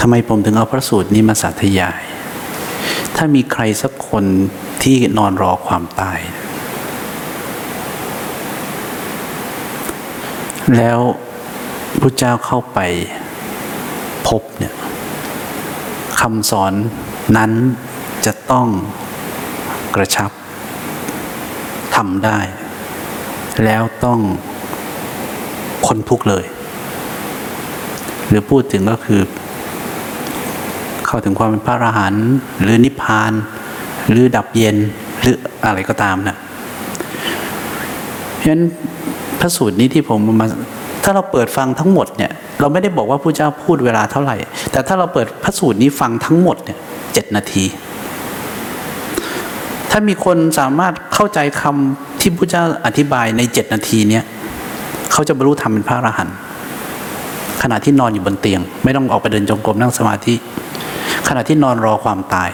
[0.00, 2.02] ทำไมผมถึงเอาพระสูตรนี้มาสาธยาย
[3.16, 4.24] ถ้ามีใครสักคน
[4.82, 6.20] ที่นอนรอความตาย
[10.76, 11.00] แล้ว
[12.02, 12.80] พระเจ้าเข้าไป
[14.28, 14.74] พบเนี่ย
[16.20, 16.72] คำสอน
[17.36, 17.50] นั้น
[18.26, 18.68] จะต้อง
[19.94, 20.30] กระชับ
[21.96, 22.38] ทำได้
[23.64, 24.18] แล้วต้อง
[25.84, 26.44] พ้นทุกเลย
[28.28, 29.20] หรือพูดถึงก็คือ
[31.06, 32.26] เข้าถึงความเป็นพระอรหันต์
[32.62, 33.32] หรือนิพพาน
[34.08, 34.76] หรือดับเย็น
[35.20, 36.36] หรืออะไรก็ตามนะ
[38.36, 38.62] เพราะฉะนั้น
[39.40, 40.46] พระสูตรนี้ที่ผมมา
[41.02, 44.36] ถ้าเราเปิดฟังทั้งหมดเนี่ยเราไม่ได้บอกว่าพระเจ้าพูดเวลาเท่าไหร่
[44.72, 46.78] แต่ถ้าเราเปิดพระสูตรนี้ฟังทั้งหมดเนี่ย
[47.12, 47.64] เจ็ดนาที
[49.90, 54.24] ถ้ามีคนสามารถเข้าใจคำที่พระเจ้าอธิบายในเจ็ดนาทีเนี้ย
[55.12, 56.36] เขาจะบรรลุธรรมเป็นพระอรหันต์
[57.62, 60.34] ขณะที่นอนอยู่บนเตียง ไม่ต้องออกไปเดินจงกรมนั่งสมาธิ
[61.28, 62.50] ขณะที่นอนรอความตาย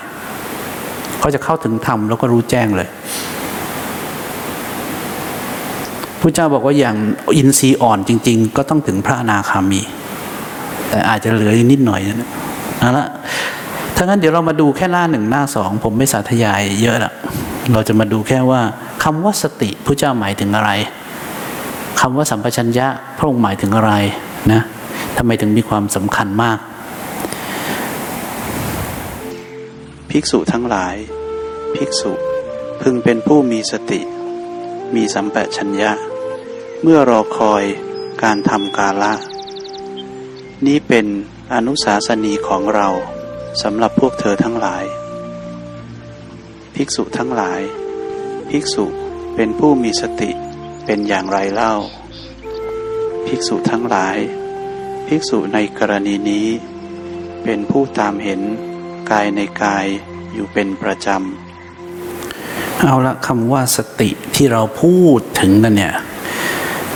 [1.21, 2.89] เขาจะเข้าถึงธรรมแล้วก็รู้แจ้งเลย
[6.21, 6.97] พระเจ้าบอกว่าอย่าง
[7.37, 9.81] อินทรีย์อ่อนจริง ๆ ก็ต้องถึงพระอนาคามี
[10.91, 12.31] แต่อาจจะเหลือนิดหน่อยนะ
[12.79, 13.07] เอาละ
[13.97, 17.13] ถ้างั้นเดี๋ยวเรามาดูแค่หน้าหนึ่งหน้าสองผมไม่สาธยายเยอะละ
[17.73, 18.61] เราจะมาดูแค่ว่า
[19.05, 20.71] คำว่าสติพระเจ้าหมายถึงอะไร
[22.01, 22.87] คำว่าสัมปชัญญะ
[23.19, 23.93] พระองค์หมายถึงอะไร
[24.53, 24.61] นะ
[25.17, 26.59] ทำไมถึงมีความสำคัญมาก
[30.11, 30.95] ภิกษุทั้งหลาย
[31.75, 32.13] ภิกษุ
[32.83, 34.01] พึงเป็นผู้มีสติ
[34.95, 35.93] มีสัมปชัญญะ
[36.83, 37.65] เมื่อรอคอย
[38.23, 39.13] การทำกาละ
[40.67, 41.07] นี้เป็น
[41.55, 42.89] อนุสาสนีของเรา
[43.63, 44.85] สำหรับพวกเธอทั้งหลาย
[46.75, 47.61] ภิกษุทั้งหลาย
[48.51, 48.85] ภิกษุ
[49.35, 50.31] เป็นผู้มีสติ
[50.85, 51.75] เป็นอย่างไรเล่า
[53.27, 54.17] ภิกษุทั้งหลาย
[55.07, 56.49] ภิกษุในกรณีนี้
[57.45, 58.41] เป็นผู้ตามเห็น
[59.11, 59.87] กายในกาย
[60.33, 61.48] อยู่เป็นประจำ
[62.81, 65.95] เอาละคำว่าสติที่เราพูดถึงนั่นเนี่ย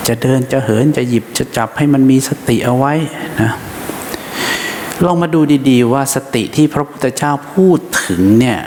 [0.09, 2.95] จะเดินจะเหินจะหยิบจะจับให้มันมีสติเอาไว้
[3.40, 3.53] นะ
[5.05, 5.40] ลองมาดู
[5.71, 8.59] ดีๆ ว่าสติที่พระพุทธเจ้าพูดถึงเนี่ย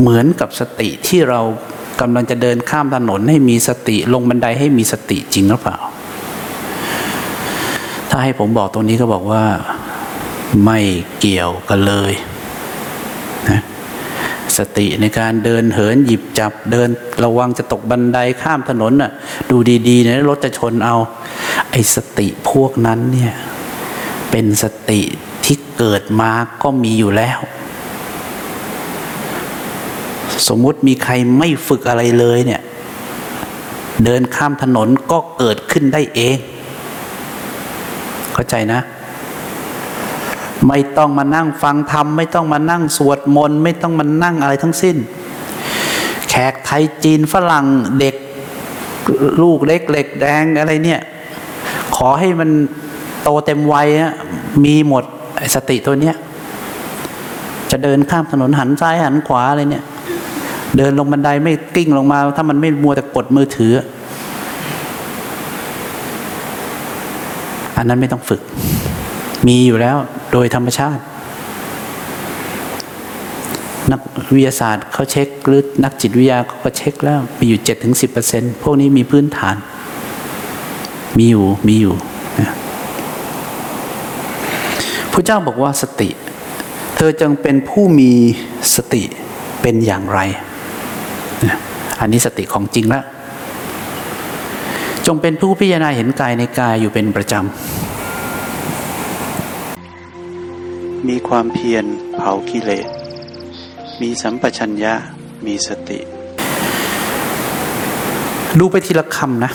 [0.00, 1.40] เหมือนกับสติที่เรา
[2.00, 5.78] กำลังจะเดินข้ามถนนให้มีสติลงบันไดให้มีสติจริงหรือเปล่า
[8.10, 9.44] ถ้าให้ผมบอกตรงนี้ก็บอกว่า
[10.64, 10.78] ไม่
[11.20, 12.12] เกี่ยวกันเลย
[13.50, 13.60] นะ
[14.58, 16.88] สติในการเดินเหินหยิบจับเดิน
[17.24, 19.10] ระวังจะตกบันไดข้ามถนนน่ะ
[19.50, 19.56] ดู
[19.88, 20.96] ดีๆนะรถจะชนเอา
[21.70, 23.34] ไอ้สติพวกนั้นเนี่ย
[24.30, 25.00] เป็นสติ
[25.44, 26.30] ที่เกิดมา
[26.62, 27.38] ก็มีอยู่แล้ว
[30.48, 32.62] สมมุติมีใครไม่ฝึกอะไรเลยเนี่ย
[34.04, 36.36] เดินข้ามถนนก็เกิดขึ้นได้เอง
[38.32, 38.80] เข้าใจนะ
[40.68, 44.96] ไม่ต้องมานั่งฟังธรรม ไม่ต้องมานั่งสวดมนต์ ไม่ต้องมานั่งอะไรทั้งสิ้น
[46.28, 47.66] แขกไทยจีนฝรั่ง
[47.98, 48.14] เด็ก
[49.42, 51.00] ลูกเล็กเหล็กแดงอะไรเนี่ย
[51.96, 52.50] ขอให้มัน
[53.22, 53.88] โตเต็มวัย
[54.64, 55.04] มีหมด
[55.54, 56.16] สติตัวเนี้ย
[57.70, 59.84] จะเดินข้ามถนนหันซ้ายหันขวาอะไรเนี่ย
[60.76, 63.72] เดินลงบันไดไม่กิ้งลงมา ถ้ามันไม่มัวแต่กดมือถือ
[67.76, 68.40] อันนั้นไม่ต้องฝึก
[69.46, 69.96] มีอยู่แล้ว
[70.32, 71.02] โดยธรรมชาติ
[73.92, 74.00] นัก
[74.34, 79.56] วิทยาศาสตร์เขาเช็คหรือนักจิตวิทยาเขาก็เช็คแล้วมีอยู่เจ็ดถึงสิบเปอร์เซ็นพวกนี้มีพื้นฐาน
[81.18, 81.94] มีอยู่มีอยู่
[82.40, 82.50] นะ
[85.12, 86.08] พระเจ้าบอกว่าสติ
[86.96, 88.10] เธอจงเป็นผู้มี
[88.74, 89.02] สติ
[89.62, 90.20] เป็นอย่างไร
[92.00, 93.04] อันนี้สติของจริงแล้ว
[95.06, 98.01] จงเป็นผู้พิจารณาเห็นกายในกายอยู่เป็นประจำ
[101.08, 101.84] มีความเพียร
[102.16, 102.86] เผากิเลส
[104.02, 104.92] มีสัมปชัญญะ
[105.46, 105.98] มีสติ
[108.58, 109.52] ดูไปทีละคำนะ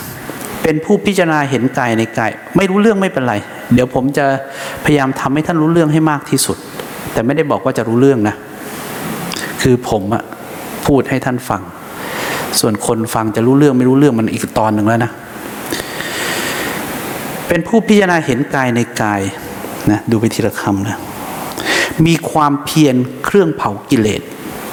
[0.62, 3.34] เป็นผู้พิจารณาเห็นกายในกาย ไม่รู้เรื่องไม่เป็นไร
[3.74, 4.24] เดี๋ยวผมจะ
[4.84, 6.56] พยายามทำให้ท่านรู้เรื่องให้มากที่สุด
[7.12, 8.34] แต่ไม่ได้บอกว่าจะรู้เรื่องนะ
[9.62, 10.22] คือผมอะ
[10.86, 11.62] พูดให้ท่านฟัง
[12.60, 15.10] ส่วนคนฟังจะรู้เรื่องไม่รู้เรื่องมันอีกตอนหนึ่งแล้วนะ
[17.48, 19.20] เป็นผู้พิจารณาเห็นกายในกาย
[19.90, 20.96] นะดูไปทีละคำนะ
[22.06, 24.22] มีความเพียรเครื่องเผากิเลส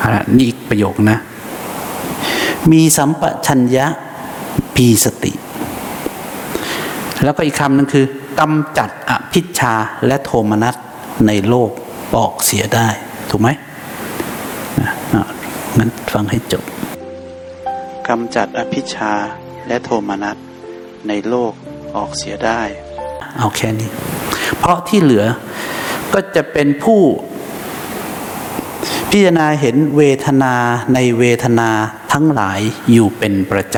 [0.01, 1.17] อะนี่อีกประโยคนะ
[2.71, 3.85] มีสัมปชัญญะ
[4.75, 5.31] ปีสติ
[7.23, 8.05] แล้วก็อีกคำหนึ่งคือ
[8.39, 9.73] กำจัดอภิชฌา
[10.07, 10.75] และโทมนัส
[11.27, 11.69] ในโลก
[12.17, 12.87] ออกเสียได้
[13.29, 13.49] ถูกไหม
[14.81, 15.23] นะอะ
[15.77, 16.63] งั้นฟังให้จบ
[18.07, 19.11] กำจัดอภิชฌา
[19.67, 20.37] และโทมนัส
[21.07, 21.51] ในโลก
[21.95, 22.61] ออกเสียได้
[23.37, 23.89] เอาแค่นี้
[24.59, 25.25] เพราะที่เหลือ
[26.15, 27.01] ก็จะเป็นผู้
[29.09, 30.53] พิจารณาเห็นเวทนา
[30.93, 31.69] ในเวทนา
[32.11, 32.59] ทั้งหลาย
[32.91, 33.77] อยู่เป็นประจ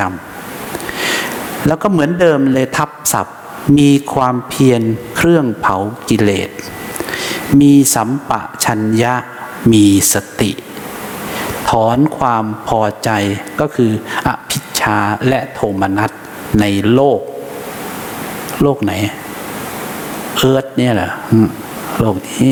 [0.84, 3.36] ำ แล้วก็เหมือนเดิมเลยทับศัพท์
[3.78, 4.82] มีความเพียร
[5.16, 5.76] เครื่องเผา
[6.08, 6.50] กิเลส
[7.60, 9.14] มีสัมปะชัญญะ
[9.72, 10.50] มีสติ
[11.68, 13.10] ถอนความพอใจ
[13.60, 13.90] ก็คือ
[14.26, 14.98] อภิชา
[15.28, 16.10] และโทมนัส
[16.60, 17.20] ในโลก
[18.62, 18.92] โลกไหน
[20.36, 21.10] เอิร์ธเนี่ยแหละ
[22.00, 22.50] โลกนี้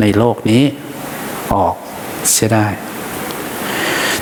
[0.00, 0.62] ในโลกนี้
[1.54, 1.74] ออก
[2.30, 2.66] เสียได้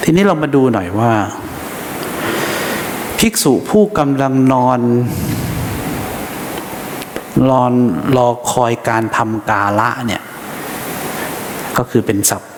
[0.03, 1.13] ทีนี้เรามาดูหน่อยว่า
[3.19, 4.81] ภิกษุผู้กำลังนอน
[7.51, 7.73] รอน
[8.17, 10.23] รอคอยการทำกาละเนี่ย
[11.79, 12.53] ก็คือเป็นศัพท์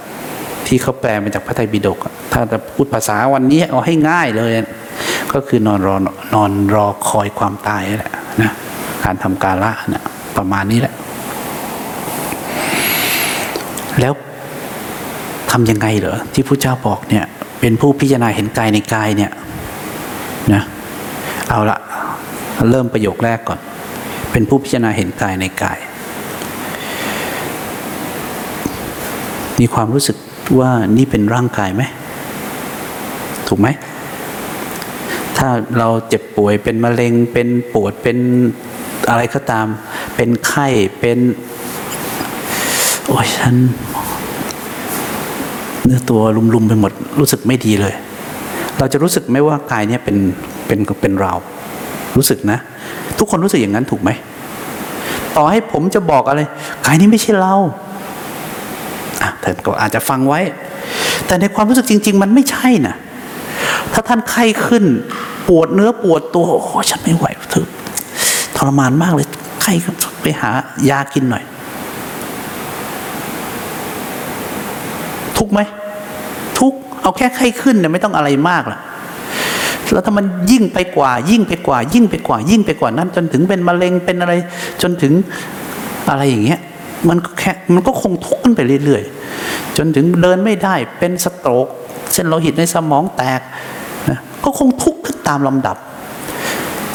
[0.66, 1.98] ที่เขาแปลมาจากพระไตรปิฎก
[2.33, 4.53] ถ้าจะพูดภาษาวันนี้เอาให้ง่ายเลย
[5.33, 5.96] ก็คือนอนรอ
[6.35, 8.53] นอนรอคอยความตายนั่แหละนะ
[9.05, 10.03] การทำกาละเนี่ย
[10.37, 10.94] ประมาณนี้แหละ
[14.00, 14.12] แล้ว
[15.50, 17.24] ทำยังไงเหรอที่พระเจ้าบอกเนี่ย
[17.61, 19.31] เป็นผู้พิจารณาเห็นกายในกายเนี่ย
[20.55, 20.62] นะ
[21.48, 21.79] เอาละ
[22.70, 23.61] เริ่มประโยคแรกก่อน
[24.33, 25.79] เป็นผู้พิจารณาเห็นกายในกาย
[29.61, 30.16] มีความรู้สึก
[30.59, 31.83] ว่านี่เป็นร่างกายไหม
[33.48, 33.68] ถูกไหม
[35.37, 35.48] ถ้า
[35.79, 38.18] เราเจ็บป่วยเป็นมะเร็งเป็นปวดเป็น
[39.09, 39.66] อะไรก็ตาม
[40.16, 40.68] เป็นไข้
[41.00, 41.18] เป็น
[43.11, 43.55] โอ้ยฉัน
[45.85, 46.20] เนื้อตัว
[46.55, 47.94] ลุมๆไปหมด รู้สึกไม่ดีเลย
[48.79, 50.16] เราจะรู้สึกไหมว่ากายเนี่ยเป็น
[50.66, 51.33] เป็นเป็นเรา
[52.16, 52.59] รู้สึกนะ
[53.18, 54.11] ทุกคนรู้สึกอย่างนั้นถูกไหม
[55.37, 56.40] ต่อให้ผมจะบอกอะไร
[56.87, 57.55] กายนี้ไม่ใช่เรา
[59.23, 60.40] อะท่ก็อาจจะฟังไว้
[61.27, 62.94] แต่ในความรู้สึกจริง ๆ มันไม่ใช่นะ
[63.92, 64.85] ถ้าท่านไข้ขึ้น
[65.49, 67.68] ปวดเนื้อปวดตัวโอ้ฉันไม่ไหวเถอะ
[68.57, 69.27] ทรมานมากเลย
[69.62, 69.73] ไข้
[70.23, 70.51] ไปหา
[70.90, 71.44] ยากินหน่อย
[75.51, 75.67] ทุกไหม
[76.59, 78.79] ทุกเอาแค่ไข้ขึ้นเนี่ยไม่ต้องอะไรมากล่ะ
[79.93, 84.33] แล้วถ้ามันยิ่งไปกว่า ยิ่งไปกว่า ยิ่งไปกว่า ยิ่งไปกว่านั้น จนถึงเป็นมะเร็งเป็นอะไร
[84.83, 85.13] จนถึง
[86.11, 86.61] อะไรอย่างเงี้ย
[87.09, 91.67] มันก็แค่มันก็คงทุกข์ขึ้นไปเรื่อยๆ จนถึงเดินไม่ได้เป็นสโตรก
[92.13, 93.41] เส้นโลหิตในสมองแตก
[94.09, 95.77] นะก็คงทุกข์ขึ้นตามลำดับ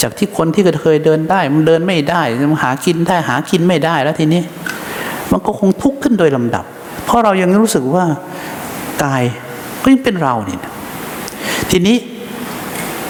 [0.02, 4.42] จากที่คนที่เคยเดินได้ มันเดินไม่ได้มันหากินได้หากินไม่ได้แล้วทีนี้
[5.32, 6.66] มันก็คงทุกข์ขึ้นโดยลำดับ
[7.06, 8.06] เพราะเรายังรู้สึกว่า
[9.04, 9.24] กาย
[9.84, 10.62] ก็ยังเป็นเราเนี่ย
[11.72, 11.98] ทีนี้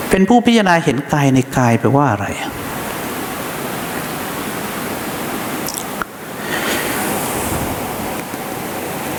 [0.10, 2.28] เป็นผู้พิจารณาเห็นกายในกายแปลว่าอะไร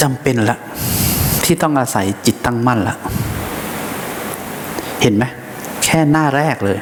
[0.03, 0.59] จำเป็นละ
[1.45, 2.97] ที่ต้องอาศัยจิตตั้งมั่นละ
[5.03, 5.25] เห็นไหม
[5.85, 6.79] แค่หน้าแรกเลย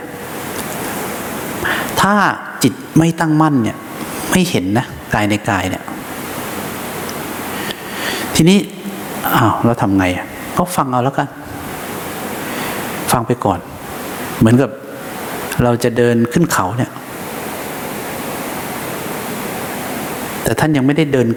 [2.01, 2.15] ถ้า
[2.63, 3.77] จิตไม่ตั้งมั่นเนี่ย
[4.31, 5.85] ไม่เห็นนะกายในกายเนี่ย
[8.49, 8.59] นี้
[9.35, 10.05] อ้าวเราทำไง
[10.57, 11.29] ก็ฟังเอาแล้วกัน
[13.13, 13.59] ฟังไปก่อน
[14.39, 14.71] เหมือนกับ
[15.65, 16.91] เราจะเดินขึ้นเขาเนี่ย
[20.45, 21.29] แต่ท่านยังไม่ได้เดิน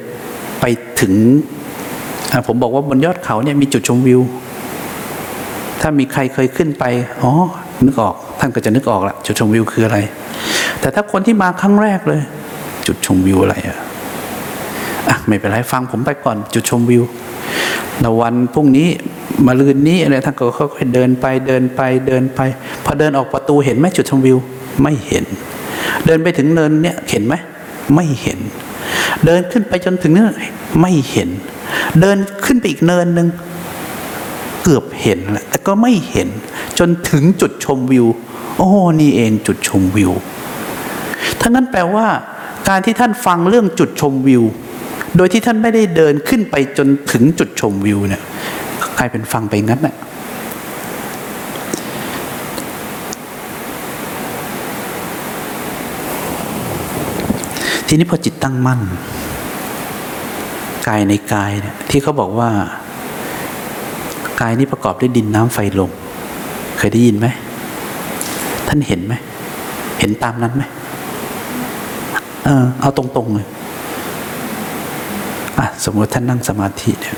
[0.62, 0.66] ไป
[1.02, 1.14] ถึง
[2.48, 4.22] ผมบอกว่าบนยอดเขาเนี่ยมีจุดชมวิว
[5.82, 6.84] ถ้ามีใครเคยขึ้นไป
[7.24, 7.32] อ๋อ
[7.86, 9.98] นึกออก ท่านก็จะนึกออกละจุดชมวิวคืออะไร
[10.80, 12.22] แต่ถ้าคนที่มาครั้งแรกเลย
[12.88, 13.78] จุดชมวิวอะไรอะ
[15.28, 17.04] ไม่เป็นไรฟังผมไปก่อนจุดชมวิว
[18.02, 18.88] แล้ววันพรุ่งนี้
[19.46, 22.40] มาลืนนี้อะไรท่านก็ค่อยๆเดินไปเดินไปเดินไป
[22.86, 24.38] พอเดินออกประตูเห็นไหมจุดชมวิว
[24.82, 25.26] ไม่เห็น
[26.06, 27.34] เดินไปถึงเนินเนี่ยเห็นไหม
[27.96, 28.40] ไม่เห็น
[29.26, 30.24] เดินขึ้นไปจนถึงนี่
[30.82, 31.30] ไม่เห็น
[32.02, 33.28] เดินขึ้นไปอีกเนินหนึ่ง
[34.64, 36.28] เกือบเห็นแหละแต่ก็ไม่เห็น
[36.80, 38.06] จนถึงจุดชมวิว
[38.58, 38.70] โอ้
[39.02, 40.12] นี่เองจุดชมวิว
[41.42, 42.08] ทั้งนั้นแปลว่า
[42.70, 44.44] การที่ท่านฟังเรื่องจุดชมวิว
[45.18, 48.24] โดยที่ท่านไม่ได้เดินขึ้นไปจนถึงจุดชมวิวเนี่ย
[48.98, 49.96] กลายเป็นฟังไปงั้นแหละ
[57.88, 58.82] ทีนี้พอจิตตั้งมั่น
[60.88, 62.50] กายในกายเนี่ยที่เขาบอกว่า
[64.42, 65.92] กายนี้ประกอบด้วยดินน้ำไฟลม
[66.78, 67.28] เคยได้ยินไหม
[68.68, 69.14] ท่านเห็นไหม
[70.00, 70.64] เห็นตามนั้นไหม
[72.46, 73.48] เออเอาตรงๆเลย
[75.58, 77.16] อะสมมติท่านนั่งสมาธิเนี่ย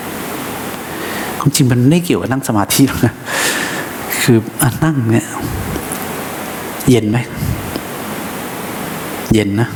[1.40, 3.14] ความจริงมันไม่เกี่ยวกับนั่งสมาธิหรอกนะ
[4.22, 5.28] คืออนั่งเนี่ย
[6.90, 7.18] เย็นไหม
[9.34, 9.68] เย็นนะ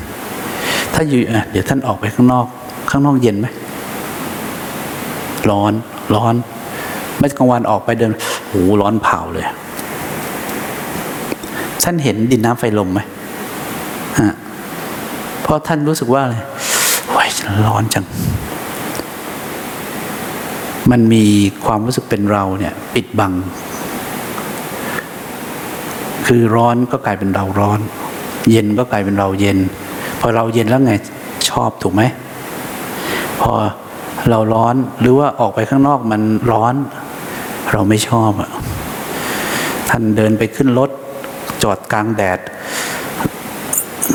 [0.93, 1.19] ถ้าอยู่
[1.51, 2.45] เดี๋ยวท่านออกไปข้างนอก
[2.89, 3.47] ข้างนอกเย็นไหม
[5.49, 5.73] ร้อน
[6.15, 6.35] ร้อน
[7.19, 8.11] ไม่กลางวันออกไปเดิน
[8.47, 9.45] โหร้อนเผาเลย
[11.83, 12.99] ท่านเห็นดินน้ำไฟลมไหม
[14.19, 14.33] ฮะ
[15.41, 16.35] เพราะท่านรู้สึกว่าอะไร
[17.09, 17.29] โอ้ย
[17.65, 18.05] ร้อนจัง
[20.91, 21.25] มันมี
[21.65, 23.33] ความรู้สึกเป็นเราเนี่ยปิดบัง
[26.27, 27.79] คือร้อนก็กลายเป็นเราร้อน
[28.49, 29.57] เย็นก็กลายเป็นเราเย็น
[30.19, 30.93] พอเราเย็นแล้วไง
[31.49, 32.01] ชอบถูกไหม
[33.41, 33.51] พอ
[34.29, 36.75] เราร้อนหรือว่าออกไปข้างนอกมันร้อน
[37.71, 38.49] เราไม่ชอบอะ
[39.89, 40.89] ท่านเดินไปขึ้นรถ
[41.63, 42.39] จอดกลางแดด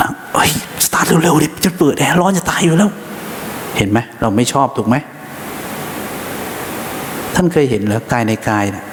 [0.00, 0.50] นะเฮ้ย
[0.86, 2.90] สตาร์ทเร็วๆดิจะเปิดแอร์ร้อนจะตายอยู่แล้ว
[3.76, 4.96] เห็นไหมเราไม่ชอบถูกไหม
[7.40, 8.84] ท่านเคยเห็นเหรอกายในกายนะ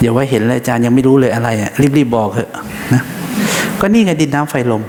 [0.00, 2.50] อย่าว่าเห็นเลยอาจารย์ยังไม่รู้เลยอะไรอะรีบๆบอกเถอะ
[2.94, 3.02] นะ
[3.80, 4.82] ก็นี่ไงดินน้ำไฟลม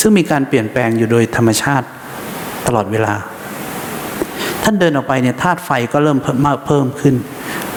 [0.00, 1.86] ซึ่งมีการเปลี่ยนแปลงอยู่โดยธรรมชาติ
[2.66, 3.14] ตลอดเวลา
[4.62, 7.14] ท่านเดินออกไปเนี่ยธาตุไฟก็เริ่มเพิ่มากเพิ่มขึ้น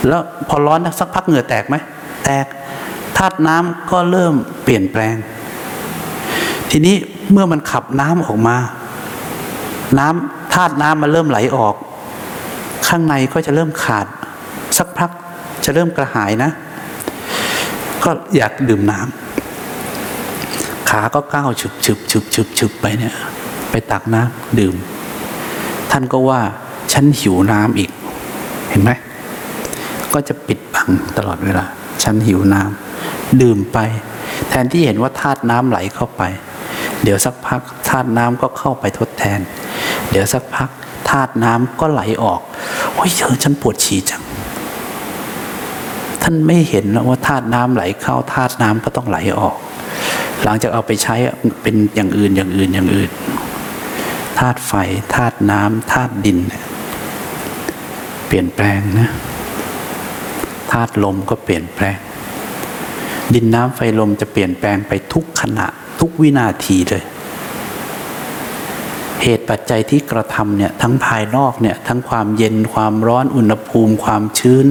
[0.07, 1.75] แล้วพอร้อนสักพักเหงื่อแตกไหม
[2.25, 2.45] แตก
[3.17, 5.15] ธาตุน้ำก็เริ่มเปลี่ยนแปลง
[6.71, 6.95] ทีนี้
[7.31, 8.57] เมื่อมันขับน้ำออกมา
[9.99, 11.75] น้ำธาตุน้ำมันเริ่มไหลออก
[12.87, 14.05] ข้างในก็จะเริ่มขาด
[14.77, 15.09] สักพัก
[15.65, 16.51] จะเริ่มกระหายนะ
[18.03, 23.13] ก็อยากดื่มน้ำขาก็ก้าวฉึบฉึบฉึบฉึบฉึบไปเนี่ย
[23.71, 24.75] ไปตักน้ำดื่ม
[25.91, 26.41] ท่านก็ว่า
[26.93, 27.91] ฉันหิวน้ำอีก
[28.69, 28.91] เห็นไหม
[30.13, 31.65] ก็จะปิดบังตลอดเวลา
[32.03, 33.77] ฉันหิวน้ำดื่มไป
[34.49, 36.23] แทนที่เห็นว่าธาตุน้ำไหลเข้าไป
[37.03, 39.39] เดี๋ยวสักพักธาตุน้ำก็เข้าไปทดแทน
[40.11, 40.69] เดี๋ยวสักพัก
[41.09, 42.41] ธาตุน้ำก็ไหลออก
[42.93, 44.23] โอ้ยเธอฉันปวดฉี่จัง
[46.21, 49.55] ท่านไม่เห็นว่าธาตุน้ำไหลเข้าธาตุน้ำก็ต้องไหลออก
[50.43, 51.15] หลังจากเอาไปใช้
[51.61, 53.11] เป็นอย่างอื่นอย่างอื่นอย่างอื่น
[54.39, 54.73] ธาตุไฟ
[55.15, 56.39] ธาตุน้ำธาตุดิน
[58.27, 59.09] เปลี่ยนแปลงนะ
[60.71, 61.97] ธาตุลมก็เปลี่ยนแปลง
[63.33, 65.67] ดินน้ำไฟลมจะเปลี่ยนแปลงไปทุกขณะ
[65.99, 67.03] ทุกวินาทีเลย
[69.23, 74.65] เหตุปัจจัยที่กระทำเนี่ยทั้งภายนอกเนี่ยทั้งความเย็นความร้อนอุณหภูมิความชื้น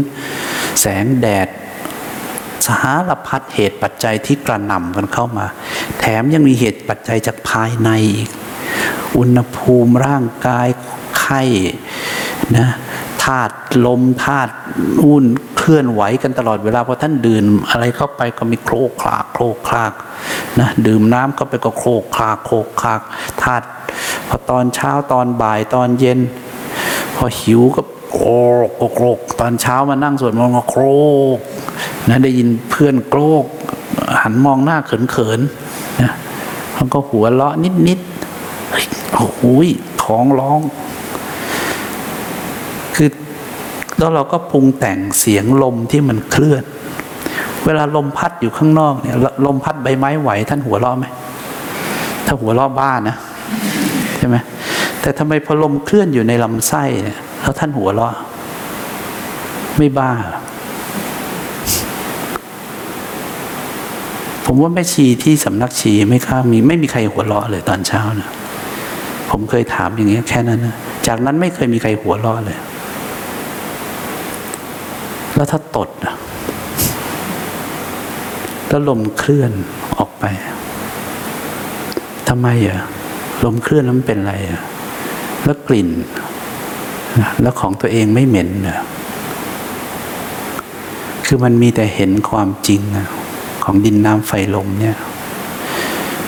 [0.81, 1.49] แสงแดด
[2.67, 5.47] สารพัดเหตุปัจจัยที่กระหน่ำกันเข้ามา
[6.01, 8.31] แถมยังมีเหตุปัจจัยจากภายในอีก
[9.19, 10.69] อุณหภูมิร่างกาย
[11.21, 11.43] ไข้
[12.57, 12.69] นะ
[13.25, 13.55] ธาตุ
[13.87, 14.53] ลมธาตุ
[15.03, 15.25] อุ่น
[15.57, 19.93] เคลื่อนไหวกันตลอดเวลาพอท่านดื่มอะไรเข้าไปก็มีโครกคลากโครกคลาก
[20.61, 23.01] นะดื่มน้ำเข้าไปก็โครกคลากโครกคลาก
[23.43, 23.67] ธาตุ
[24.31, 26.19] พอตอนเช้าตอนบ่ายตอนเย็น
[27.17, 28.29] พอหิวก็โคร
[28.69, 30.83] กโครกตอนเช้ามานั่งสวดมนต์ก็โคร
[31.37, 31.39] ก
[32.09, 33.45] นะได้ยินเพื่อนโครก
[34.23, 36.13] หันมองหน้าเขินๆนะ
[36.77, 37.55] มันก็หัวเราะ
[37.89, 39.43] นิดๆโอ้โห
[40.03, 40.61] ท้องร้อง
[42.95, 43.09] คือ
[43.99, 46.65] แล้วเราก็ปรุงแต่งเสียงลมที่มันเคลื่อน
[47.65, 49.17] เวลาลมพัดอยู่ข้างนอกเนี่ย
[49.47, 51.07] ลมพัดใบไม้ไหวท่านหัวเราะไหม
[52.27, 53.17] ถ้าหัวเราะบ้านะ
[54.21, 54.37] ใช่ไหม
[55.01, 58.15] แต่ทำไมพอลมเคลื่อนอยู่ในลำไส้เนี่ยแล้วท่านหัวเราะ
[59.79, 60.11] ไม่บ้า
[64.45, 68.29] ผมว่าแม่ชีที่สำนักชีไม่ค่ามีไม่มีใครหัวเราะเลยตอนเช้านะ
[69.31, 70.75] ผมเคยถามอย่างเงี้ยแค่นั้นนะ
[71.07, 72.59] จากนั้นไม่เคยมีใครหัวเราะเลย
[75.35, 76.15] แล้วถ้าตดอะ
[78.69, 79.53] แล้วลมเคลื่อน
[79.99, 80.25] ออกไป
[82.29, 82.81] ทำไมอะ
[83.45, 84.35] ลมเคลื่อนแล้วมันเป็นอะไร
[85.45, 85.89] แล้วกลิ่น
[87.43, 88.49] แล้วของตัวเองไม่เหม็น
[91.27, 92.83] คือมันมีแต่เห็นความจริง
[93.65, 94.97] ของดินน้ำไฟลมเนี่ย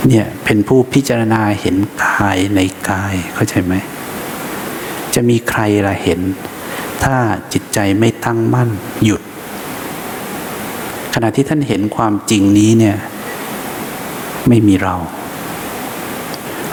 [0.09, 3.75] เนี่ยเป็นผู้พิจารณาเห็นกายในกายเข้าใจไหม
[5.15, 6.21] จะมีใครละเห็น
[7.03, 7.17] ถ้า
[7.53, 8.71] จิตใจไม่ตั้งมั่น
[9.05, 9.23] หยุด
[11.15, 12.97] ขณะที่ท่านเห็นความจริงนี้เนี่ย
[14.49, 14.95] ไม่มีเรา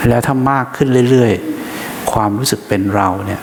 [0.08, 3.41] แล้วถ้ามากขึ้นเรื่อยๆ ความรู้สึกเป็นเราเนี่ย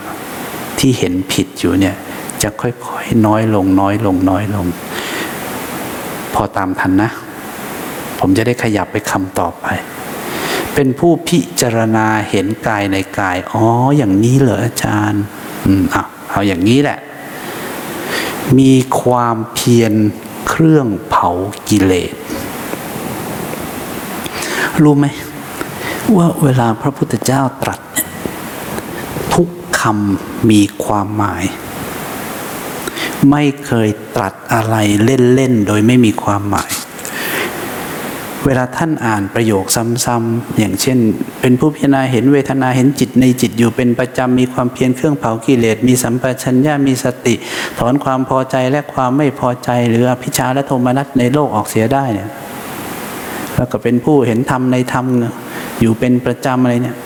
[0.79, 1.95] ที่เห็นผิดอยู่เนี่ย
[2.43, 4.67] จะค่อยๆน้อยลงน้อยลงน้อยลง
[6.33, 7.09] พอตามทันนะ
[8.19, 9.65] ผมจะได้ขยับไปคำต่อไป
[10.73, 13.65] เป็นผู้พิจารณาเห็นกายในกาย อ๋อ
[13.97, 15.23] อย่างนี้เหรออาจารย์
[15.65, 16.99] อืมเอาเอาอย่างนี้แหละ
[18.59, 19.93] มีความเพียร
[20.47, 21.29] เครื่องเผา
[21.69, 22.13] กิเลส
[24.83, 25.05] รู้ไหม
[26.15, 27.79] ว่าเวลาพระพุทธเจ้าตรัส
[29.33, 29.47] ทุก
[29.79, 31.43] คำมีความหมาย
[33.31, 36.71] ไม่เคยตรัสอะไรเล่น ๆ โดยไม่มีความหมาย
[38.45, 40.97] เวลาท่านอ่านประโยคซ้ำๆอย่างเช่น
[41.41, 47.35] เป็นผู้พิจารณาเห็นเวทนาเห็นจิตในจิตอยู่เป็นประจำมีความเพียรเครื่องเผากิเลสมีสัมปชัญญะมีสติ
[47.79, 52.29] ถอนความพอใจและความไม่พอใจ หรืออภิชาและโทมนัสในโลกออกเสียได้เนี่ย
[53.55, 55.05] แล้วก็เป็นผู้เห็นธรรมในธรรม
[55.79, 56.97] อยู่เป็นประจำอะไรเนี่ย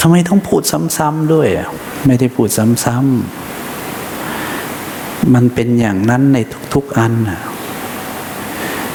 [0.00, 0.62] ทำไมต้องพูด
[0.96, 1.68] ซ้ำๆด้วยอะ
[2.06, 2.48] ไม่ได้พูด
[2.84, 6.38] ซ้ำๆมันเป็นอย่างนั้นใน
[6.74, 7.40] ทุกๆอันอะ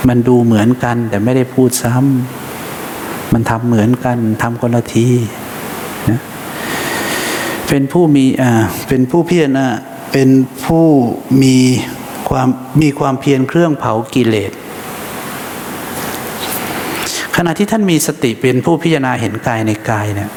[0.07, 5.07] มันดูเหมือนกันแต่ไม่ได้พูดซ้ำมันทำเหมือนกันทำคนละที
[6.09, 6.19] นะ
[7.69, 9.69] เป็นผู้มีอ่าเป็นผู้เพียรนะ
[10.11, 10.29] เป็น
[10.65, 10.85] ผู้
[11.41, 11.55] มี
[12.29, 12.47] ความ
[12.81, 14.51] มีความเพียรเครื่องเผากิเลส
[17.37, 20.29] ขณะที่ท่านมีสติเป็นผู้พิจารณาเห็นกายในกายเนี่ย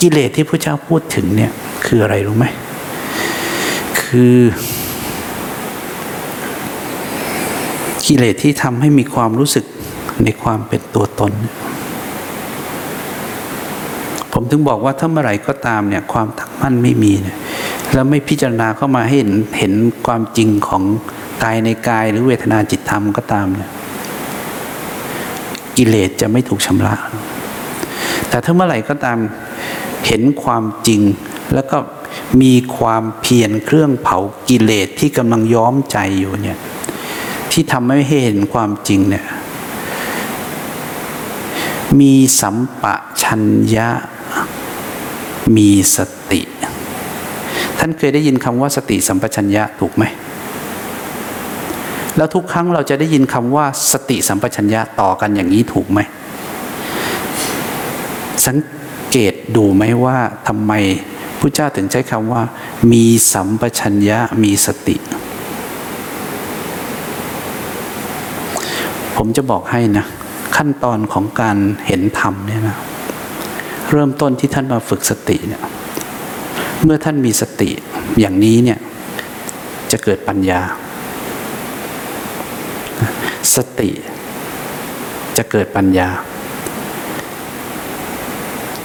[0.00, 1.52] กิเลสที่พระเจ้าพูดถึงเนี่ย
[1.86, 2.46] คืออะไรรู้ไหม
[4.02, 4.36] คือ
[8.06, 9.64] กิเลสที่ทำให้มีความรู้สึก
[10.24, 11.32] ในความเป็นตัวตน
[14.32, 17.36] ผมถึงบอกว่าถ้าเมื่อไหร่ก็ตามเนี่ยความตั้งมั่นไม่มีเนี่ย
[17.92, 19.72] แล้วไม่พิจารณาเข้ามาให้เห็นเห็น
[20.06, 20.82] ความจริงของ
[21.44, 23.70] กายในกายหรือเวทนาจิตธรรมก็ตามเนี่ย
[25.82, 26.94] กิเลสจะไม่ถูกชำระ
[28.28, 29.18] แต่ถ้าเมื่อไหร่ก็ตาม
[30.06, 31.00] เห็นความจริง
[31.54, 31.78] แล้วก็
[32.42, 34.18] มีความเพียรเครื่องเผา
[34.48, 36.58] กิเลสที่กำลังย้อมใจอยู่เนี่ย
[37.52, 39.24] ที่ทำให้เห็นความจริงเนี่ย
[42.00, 43.88] มีสัมปะชัญญะ
[45.56, 45.98] มีส
[46.30, 46.40] ติ
[47.78, 50.04] ท่านเคยได้ยินคำว่าสติสัมปชัญญะถูกไหม
[52.20, 56.00] แล้วทุกครั้งเราจะได้ยินคำว่าสติสัมปชัญญะต่อกันอย่างนี้ถูกไหม
[58.46, 58.56] สัง
[59.10, 60.18] เกตดูไหมว่า
[60.48, 60.72] ทำไม
[61.40, 62.42] พระเจ้าถึงใช้คำว่า
[62.92, 64.96] มีสัมปชัญญะมีสติ
[69.16, 70.06] ผมจะบอกให้นะ
[70.56, 71.56] ขั้นตอนของการ
[71.86, 72.76] เห็นธรรมเนี่ยนะ
[73.90, 75.62] เริ่มต้นที่ท่านมาฝึกสติเนี่ย
[76.84, 77.70] เมื่อท่านมีสติ
[78.20, 78.78] อย่างนี้เนี่ย
[79.90, 80.62] จะเกิดปัญญา
[83.56, 83.90] สติ
[85.36, 86.08] จะเกิดปัญญา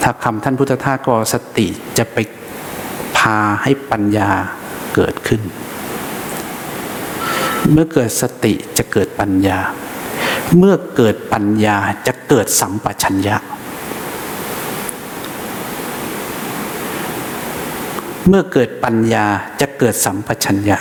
[0.01, 2.17] ถ้าคำท่านพุทธทาสก็สติจะไป
[3.17, 4.29] พาให้ปัญญา
[4.95, 5.41] เกิดขึ้น
[7.71, 9.59] เมื่อเกิดสติจะเกิดปัญญา
[10.57, 11.77] เมื่อเกิดปัญญา
[12.07, 13.35] จะเกิดสัมปชัญญะ
[18.27, 19.25] เมื่อเกิดปัญญา
[19.61, 20.77] จะเกิดสัมปชัญญะ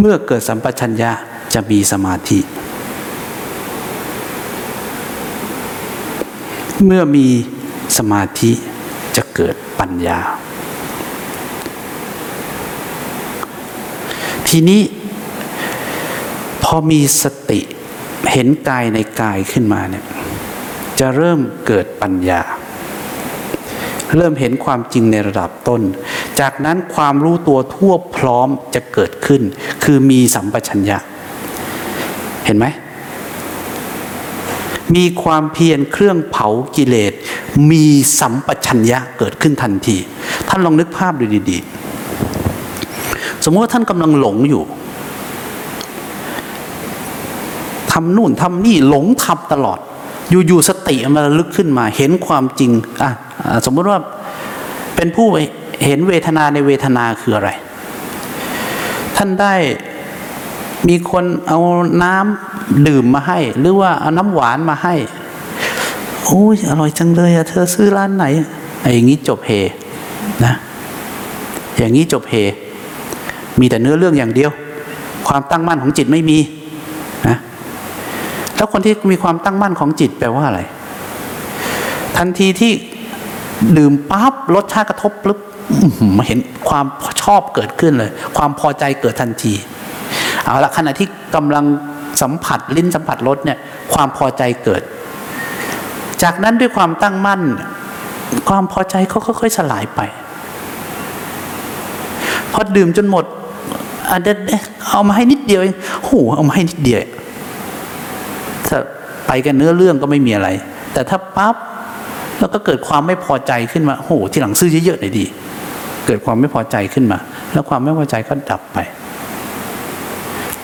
[0.00, 1.10] เมื่อเกิดสัมปชัญญะ
[1.54, 2.40] จะมีสมาธิ
[6.84, 7.26] เมื่อมี
[7.98, 8.52] สมาธิ
[9.16, 10.18] จะเกิดปัญญา
[14.48, 14.82] ทีนี้
[16.64, 17.60] พอมีสติ
[18.32, 20.04] เห็นกายในกายขึ้นมาเนี่ย
[21.00, 22.42] จะเริ่มเกิดปัญญา
[24.16, 25.82] เริ่มเห็นความจริงในระดับต้น
[26.40, 29.42] จากนั้นความรู้ตัวทั่วพร้อมจะเกิดขึ้น
[29.86, 30.98] คือมีสัมปชัญญะ
[32.44, 32.66] เห็นไหม
[34.94, 37.12] มีความเพียรเครื่องเผากิเลส
[37.70, 37.84] มี
[38.20, 39.96] สัมปชัญญะเกิดขึ้นทันที
[40.48, 44.62] ท่านลองนึกภาพดูดีๆ สมมติว่าท่านกำลังหลงอยู่
[47.92, 49.78] ทำนู่นทำนี่หลงทำตลอด
[50.30, 52.70] อยู่ๆสติมันระลึกขึ้นมา เห็นความจริง
[53.02, 53.10] อะ
[53.44, 53.98] อะสมมติว่า
[54.96, 55.28] เป็นผู้
[55.84, 57.50] เห็นเวทนาในเวทนาคืออะไร
[59.16, 59.54] ท่านได้
[60.88, 61.58] มีคนเอา
[62.02, 64.94] น้ำดื่มมาให้ หรือว่าเอาน้ำหวานมาให้
[66.24, 68.24] โอ้ยอร่อยจังเลยอะเธอซื้อร้านไหน
[68.80, 69.50] ไอ้อย่างนี้จบเฮ
[70.44, 70.52] นะ
[71.78, 72.34] อย่างนี้จบเฮ
[73.60, 74.50] มีแต่เนื้อเรื่องอย่างเดียว
[75.28, 76.38] ความตั้งมั่นของจิตไม่มี
[77.28, 77.36] นะ
[78.56, 80.60] แล้วคนที่มีความตั้งมั่นของจิตแปลว่าอะไร
[82.16, 82.72] ทันทีที่
[83.78, 85.38] ดื่มปั๊บรสชาติกระทบปุ๊บ
[86.26, 86.38] เห็น
[86.68, 86.86] ความ
[87.22, 89.54] ชอบเกิดขึ้นเลย ความพอใจเกิดทันที
[90.44, 91.64] เอาละขณะที่กำลัง
[92.22, 93.58] สัมผัสลิ้นสัมผัสรสเนี่ย
[93.94, 94.82] ความพอใจเกิด
[96.22, 97.42] จากนั้นด้วยความตั้งมั่น
[98.48, 100.00] ความพอใจเขาค่อยๆสลายไป
[102.52, 103.24] พอดื่มจนหมด
[104.10, 104.36] อันเด็ด
[104.88, 107.00] เอามาให้นิดเดียวเองโหเอามาให้นิดเดียว
[108.66, 108.78] ถ้า
[109.26, 110.48] ไปกันเนื้อเรื่องก็ไม่มีอะไร
[110.92, 111.56] แต่ถ้าปั๊บ
[112.40, 115.24] แล้วก็เกิดความไม่พอใจขึ้นมาโหที่หลังซื้อเยอะๆหน่อยดี
[116.06, 117.18] เกิดความไม่พอใจขึ้นมา
[117.52, 118.78] แล้วความไม่พอใจก็ดับไป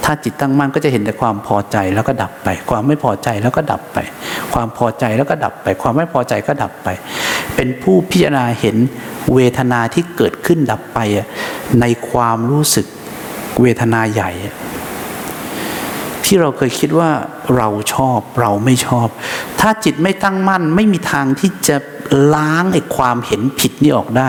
[0.04, 3.98] ถ้าจิตตั้งมั่นก็จะเห็นแต่ความพอใจแล้วก็ดับไป ความไม่พอใจแล้วก็ดับไป
[4.54, 6.88] ความพอใจแล้วก็ดับไป ความไม่พอใจก็ดับไป
[7.56, 8.76] เป็นผู้พิจารณาเห็น
[9.34, 10.98] เวทนาที่เกิดขึ้นดับไป
[11.80, 12.86] ในความรู้สึก
[13.60, 14.30] เวทนาใหญ่
[16.34, 17.10] ที่เราเคยคิดว่า
[17.56, 19.08] เราชอบเราไม่ชอบ
[19.60, 21.76] ถ้าจิตไม่ตั้งมั่น ไม่มีทางที่จะ
[22.34, 24.28] ล้างไอ้ความเห็นผิดนี่ออกได้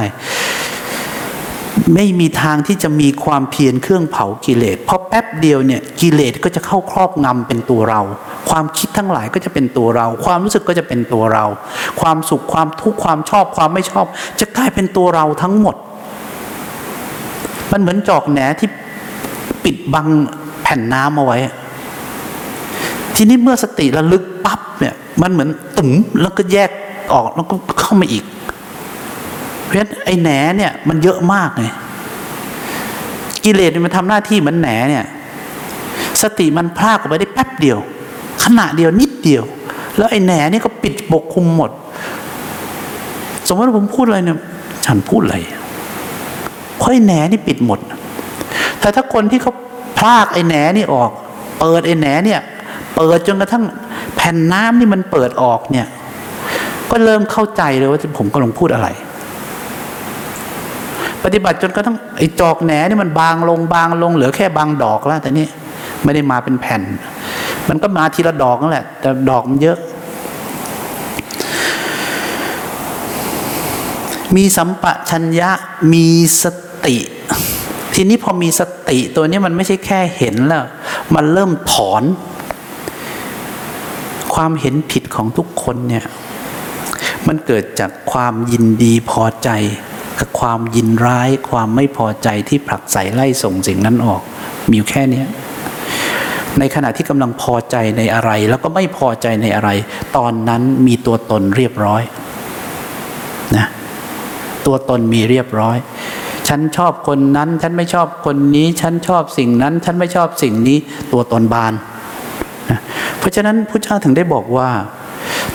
[1.96, 8.02] ไม่มีทางที่จะมีความเพียรเครื่องเผากิเลสเพราะแป๊บเดียวเนี่ยกิเลสก็จะเข้าครอบงำเป็นตัวเรา
[8.50, 11.46] ความคิดทั้งหลายก็จะเป็นตัวเรา ความรู้สึกก็จะเป็นตัวเรา
[12.02, 14.06] ความสุขความทุกข์ความชอบความไม่ชอบ
[14.40, 15.76] จะกลายเป็นตัวเราทั้งหมด
[17.72, 18.70] มันเหมือนจอกแหนที่
[19.64, 20.08] ปิดบัง
[20.62, 21.40] แผ่นน้ำเอาไว้
[23.16, 25.92] ทีนี้เมื่อสติระลึกปั๊บเนี่ยมันเหมือนตึ๋ม
[26.22, 26.70] แล้วก็แยก
[27.14, 28.24] ออกแล้วก็เข้ามาอีก
[29.64, 31.68] เพราะฉะนั้นไอ้แหนเนี่ยมันเยอะมากไง
[33.44, 35.06] กิเลสมันทำหน้าที่เหมือนแหนเนี่ย
[36.22, 37.78] สติมันพลากออกไปได้แป๊บเดียว
[38.44, 39.44] ขณะเดียวนิดเดียว
[39.98, 41.72] แล้วไอ้แหนนี่ก็ปิดปกคลุมหมด
[43.48, 44.38] สมมติว่าผมพูดอะไรเนี่ย
[44.86, 45.38] ฉันพูดอะไร
[46.78, 47.80] เพราะไอ้แหนนี่ปิดหมด
[48.80, 49.54] แต่ถ้าคนที่เขา
[50.00, 51.12] พลากไอ้แหนนี่ออก
[51.60, 52.42] เปิดไอ้แหนเนี่ย
[52.96, 53.64] เปิดจนกระทั่ง
[54.16, 55.88] แผ่นน้ำนี่มันเปิดออกเนี่ย
[56.92, 58.88] ก็เริ่มเข้าใจเลยว่าผมกำลังพูดอะไร
[61.24, 65.46] ปฏิบัติจนกระทั่งไอ้จอกแหนนี่มันบางลงบางลงเหลือแค่บางดอกแล้ว แต่นี่
[66.04, 66.82] ไม่ได้มาเป็นแผ่น
[67.70, 69.78] มันก็มาทีละดอกนั่นแหละ แต่ดอกมันเยอะ
[74.36, 75.50] มีสัมปชัญญะ
[75.94, 76.08] มี
[76.44, 76.46] ส
[76.86, 76.98] ติ
[77.94, 80.64] ทีนี้พอมีสติตัวนี้มันไม่ใช่แค่เห็นแล้ว
[81.16, 82.04] มันเริ่มถอน
[84.34, 86.06] ความเห็นผิดของทุกคนเนี่ย
[87.28, 89.50] มันเกิดจากความยินดีพอใจ
[90.20, 94.22] กับความยินร้ายความไม่พอใจที่ผลักใส่ไล่ส่งสิ่งนั้นออก
[94.70, 95.24] มีอยู่แค่นี้
[96.60, 99.70] ในขณะที่กำลังพอใจในอะไร แล้วก็ไม่พอใจในอะไร
[100.18, 102.02] ตอนนั้นมีตัวตนเรียบร้อย
[103.56, 103.68] นะ
[104.66, 105.78] ตัวตนมีเรียบร้อย
[106.48, 110.78] ฉันชอบคนนั้น ฉันไม่ชอบคนนี้ ฉันชอบสิ่งนั้น ฉันไม่ชอบสิ่งนี้
[111.12, 111.74] ตัวตนบาน
[113.24, 114.70] เพราะฉะนั้นพระเจ้าถึงได้บอกว่า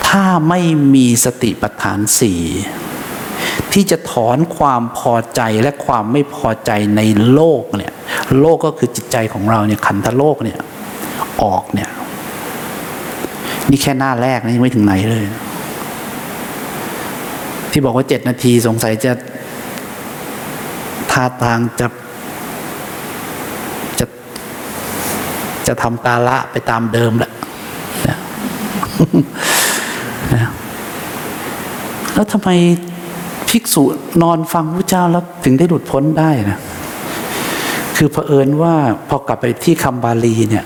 [0.09, 0.61] ถ้าไม่
[0.95, 2.43] มีสติปัฏฐานสี่
[3.73, 7.01] ที่จะถอนความพอใจและความไม่พอใจใน
[7.33, 7.93] โลกเนี่ย
[8.41, 10.59] โลกก็คือจิตใจของเราเนี่ยขันธโลกเนี่ย
[11.43, 11.91] ออกเนี่ย
[13.71, 15.25] นี่แค่หน้าแรกนะยังไม่ถึงไหนเลย
[17.71, 19.13] ที่บอกว่าเจ็ดนาทีสงสัยจะ
[21.13, 21.87] ท่าทางจะ
[23.99, 24.07] จะ
[25.67, 27.38] จะทำกาละไปตามเดิมแหละนะ
[30.35, 30.51] นะ
[32.15, 32.51] แล้วทำไม
[33.49, 33.83] ภิกษุ
[34.23, 36.59] นอนฟังพระเจ้าแล้วถึงได้หลุดพ้นได้นะ
[37.97, 38.75] คือเผอิญว่า
[39.09, 40.65] พอกลับไปที่คำบาลีเนี่ย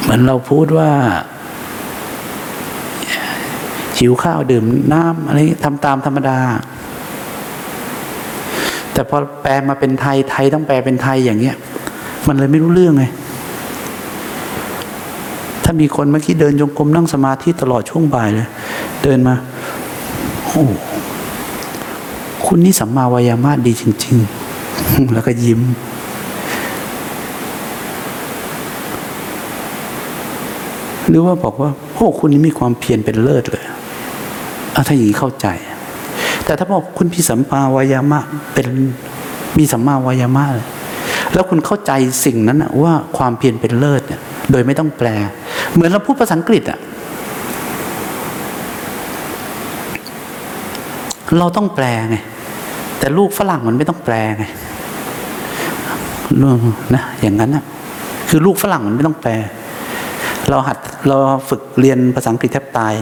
[0.00, 0.90] เหมือนเราพูดว่า
[3.98, 6.38] หิวข้าวดื่มน้ำอะไรทำตามธรรมดา
[8.92, 11.56] แต่พอแปลมาเป็นไทยไทยต้องแปลเป็นไทยอย่างเงี้ย
[12.26, 18.48] มันเลยไม่รู้เรื่องไงามีคนเมื่อกี้เดินจงกรมนั่งสมาธิตลอดช่วงบ่ายเลย
[19.02, 19.34] เดินมา
[20.46, 20.64] โอ้
[22.46, 24.16] คุณนี่สัมมาวายามะดีจริง
[24.64, 25.60] ๆ แล้วก็ยิ้ม
[31.08, 33.64] หรือว่าบอกว่าโอ้คุณนี่มีความเพียรเป็นเลิศเลย
[34.72, 35.46] เอาถ้าอย่างนี้เข้าใจ
[36.44, 38.20] แต่ถ้าบอกคุณมีสัมมาวายามะ
[38.54, 38.66] เป็น
[39.58, 40.66] มีสัมมาวายามะเลย
[41.32, 41.92] แล้วคุณเข้าใจ
[42.24, 44.20] สิ่งนั้นว่าความเพียรเป็นเลิศเนี่ย
[44.50, 45.08] โดยไม่ต้องแปล
[45.74, 46.78] เหมือนเราพูดภาษาอังกฤษอะ
[51.38, 52.16] เราต้องแปลไง
[52.98, 54.44] แต่ลูกฝรั่งมันไม่ต้องแปลไง
[56.94, 57.64] นะอย่างนั้นนะ
[58.28, 59.32] คือลูกฝรั่งมันไม่ต้องแปล
[60.48, 61.16] เราหัดเรา
[61.48, 62.94] ฝึกเรียนภาษาอังกฤษแทบตาย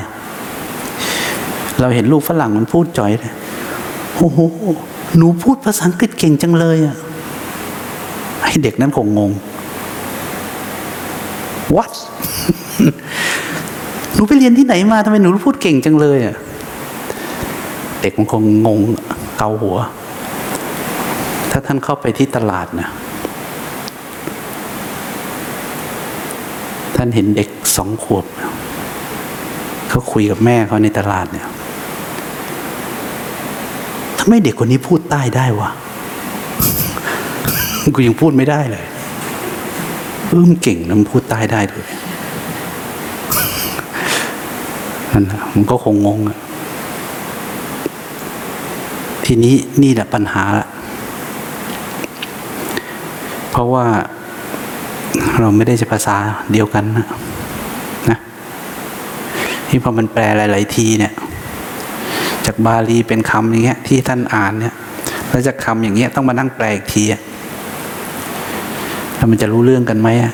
[1.81, 3.33] เราเห็นลูกฝรั่งมันพูดจ่อยเลย
[4.17, 4.39] โอ้โห
[5.17, 6.97] หนูพูดภาษาอังกฤษเก่งจังเลยอะ
[8.45, 9.31] ให้เด็กนั้นคงงง
[11.77, 11.93] what
[14.15, 16.37] หนูไปเรียนที่ไหนมาทำไมหนูพูดเก่งจังเลยอะ
[18.01, 18.79] เด็กมันคงงง
[19.39, 19.77] เกาหัว
[21.51, 22.89] ถ้าท่านเข้าไปที่ตลาดนะ
[26.97, 28.25] ท่านเห็นเด็กสองขวบ
[29.89, 31.47] เขาคุยกับแม่เขาในตลาดเนี่ย
[34.19, 35.71] ทำไมเด็กคนนี้พูดใต้ได้วะ
[37.95, 38.87] กูยังพูดไม่ได้เลย
[40.27, 41.87] เออมันเก่งนะมันพูดใต้ได้ด้วย
[45.21, 46.39] นั่นนะมันก็คงงงอะ
[49.27, 50.67] ทีนี้นี่แหละปัญหาละ
[53.51, 53.85] เพราะว่า
[55.41, 56.17] เราไม่ได้จะภาษา
[56.53, 57.07] เดียวกันนะ
[58.11, 58.19] นะ
[59.69, 61.13] ที่พอมันแปลหลาย ๆ ทีเนี่ย
[62.47, 64.75] จากบาลีเป็นคำอย่างเงี้ย ที่ท่านอ่านเนี่ย
[65.29, 67.21] แล้วจากคำอย่างเงี้ยต้องมานั่งแปลอีกทีอะ
[69.17, 70.33] แล้วมันจะรู้เรื่องกันไหมอะ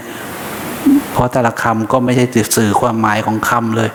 [1.13, 2.25] เพราะแต่ละคำก็ไม่ใช่
[2.57, 3.91] สื่อความหมายของคำเลย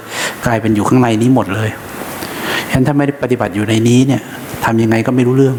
[0.46, 1.70] กลายเป็นอยู่ข้างในนี้หมดเลย
[2.70, 4.22] ฉะนั้นถ้าไม่ได้ปฏิบัติอยู่ในนี้เนี่ย
[4.66, 5.56] ทำยังไงก็ไม่รู้เรื่อง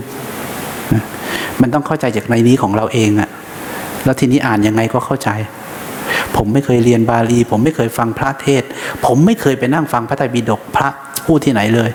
[1.61, 3.31] มันต้องเข้าใจจากในนี้ของเราเองอะ
[4.05, 5.31] แล้วทีนี้อ่านยังไงก็เข้าใจ
[6.37, 8.63] ผมไม่เคยเรียนบาลี ผมไม่เคยฟังพระเทศ
[9.07, 10.89] ผมไม่เคยไปนั่งฟังพระไตรปิฎกพระ
[11.27, 11.91] พูดที่ไหนเลย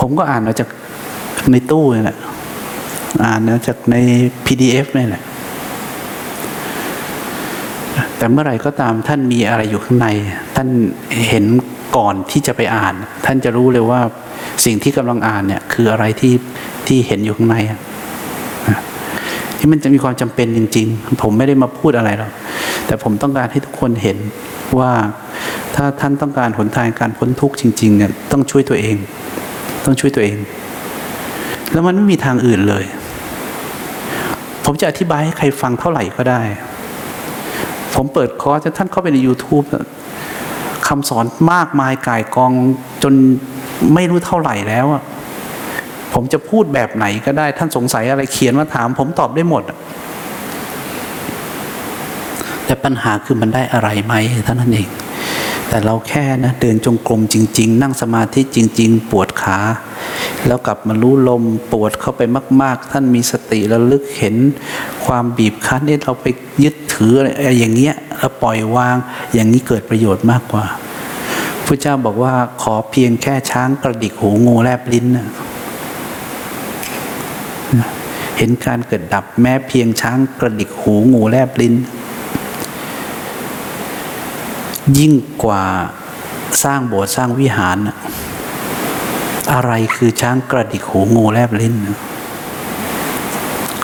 [0.00, 0.68] ผมก็อ่านมาจาก
[1.50, 2.16] ในตู้นี่แหละ
[3.24, 3.96] อ่านมาจากใน
[4.46, 5.22] PDF นี่แหละ
[8.18, 10.08] แต่เมื่อไรก็ตามท่านมีอะไรอยู่ข้างใน
[10.56, 10.68] ท่าน
[11.28, 11.44] เห็น
[11.96, 12.94] ก่อนที่จะไปอ่าน
[13.26, 14.00] ท่านจะรู้เลยว่า
[14.64, 16.34] สิ่งที่กำลังอ่านเนี่ยคืออะไรที่
[16.86, 17.56] ที่เห็นอยู่ข้างใน
[19.58, 22.32] ที่มันจะมีความจำเป็นจริง ๆ ผมไม่ได้มาพูดอะไรหรอก
[22.86, 24.18] แต่ผมต้องการให้ทุกคนเห็น
[24.78, 24.92] ว่า
[25.74, 28.96] ถ้าท่านต้องการหนทางการพ้นทุกข์จริงๆเนี่ยต้องช่วยตัวเอง
[29.84, 30.36] ต้องช่วยตัวเอง
[31.72, 32.84] แล้วมันไม่มีทางอื่นเลย
[34.64, 36.42] ผมจะอธิบายให้ใครฟังเท่าไหร่ก็ได้
[37.96, 39.66] ผมเปิดคอร์สท่านเข้าไปใน YouTube
[40.88, 42.52] คำสอนมากมายกายกอง
[43.02, 43.14] จน
[43.94, 44.86] ไม่รู้เท่าไหร่แล้ว
[46.14, 49.62] ผมจะพูดแบบไหนก็ได้ ท่านสงสัยอะไรเขียนมาถาม ผมตอบได้หมด
[52.66, 54.88] แต่ปัญหาคือมันได้อะไรไหมเท่านั้นเอง
[55.68, 59.58] แต่เราแค่นะเดินจงกรมจริง ๆ นั่งสมาธิจริง ๆ ปวดขา
[60.46, 61.42] แล้วกลับมารู้ลม
[61.72, 62.20] ปวดเข้าไป
[62.62, 64.36] มาก ๆ ท่านมีสติระลึกเห็น
[65.06, 66.26] ความบีบคั้นเนี่ยเราไป
[66.64, 67.28] ยึด ถืออะไร
[67.58, 68.96] อย่างเงี้ยเราปล่อยวาง
[69.34, 70.64] อย่างนี้เกิดประโยชน์มากกว่า
[71.66, 75.26] พระเจ้าบอกว่าขอเพียงแค่ช้างกระดิกหูงูแลบลิ้นนะ
[78.38, 81.74] เห็นการเกิดดับแม้เพียงช้างกระดิกหูงูแลบลิ้น
[84.98, 85.12] ยิ่ง
[85.44, 85.64] กว่า
[86.62, 87.78] สร้างโบสถ์สร้างวิหาร
[89.52, 91.74] อะไรคือช้างกระดิกหูงูแลบลิ้น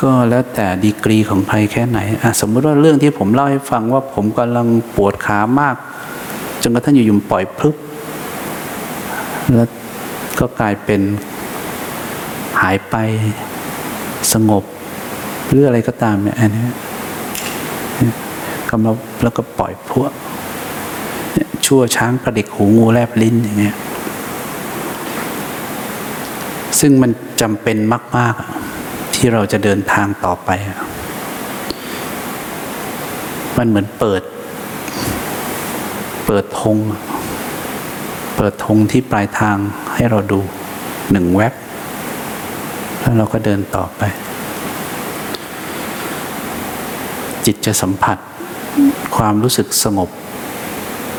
[0.03, 5.77] ก็แล้วแต่ดีกรีของใครแค่ไหนอะสมมุติว่าเรื่องที่ผมเล่าให้ฟังว่าผมกำลังปวดขามาก
[6.63, 7.77] จนกระทั่งอยู่ๆปล่อยพลึบ
[9.57, 9.69] แล้ว
[10.39, 11.01] ก็กลายเป็น
[12.61, 12.95] หายไป
[14.33, 14.65] สงบ
[15.49, 16.67] หรืออะไรก็ตามเนี่ยอันนี้
[18.71, 20.13] กำลังแล้วก็ปล่อยพวก
[21.67, 23.77] ชั่วช้างกระดิกหูงูแลบลิ้นอย่างเงี้ย
[26.81, 27.77] ซึ่งมันจำเป็น
[28.17, 28.43] มาก ๆ
[29.25, 30.51] ที่เราจะเดินทางต่อไป
[33.57, 34.23] มันเหมือนเปิด
[36.27, 36.79] เปิดธง
[38.37, 39.57] เปิดธงที่ปลายทาง
[39.95, 40.41] ให้เราดู
[41.13, 41.55] หนึ่งแว็บ
[43.01, 44.03] แล้วเราก็เดินต่อไป
[47.45, 48.19] จิตจะสัมผัส
[49.17, 50.11] ความรู้สึกสงบ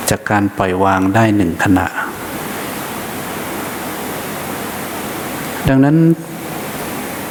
[0.10, 1.88] จากการปล่อยวางได้หนึ่งขณะ
[5.70, 5.98] ดังนั้น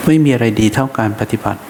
[0.07, 1.61] ไม่มีอะไรดีเท่าการปฏิบัติ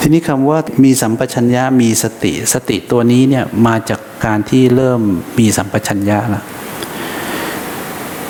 [0.00, 5.00] ทีนี้คำว่ามีสัมปชัญญะมีสติ สติตัวนี้เนี่ยมาจากการที่เริ่ม
[5.38, 6.44] มีสัมปชัญญะแล้ว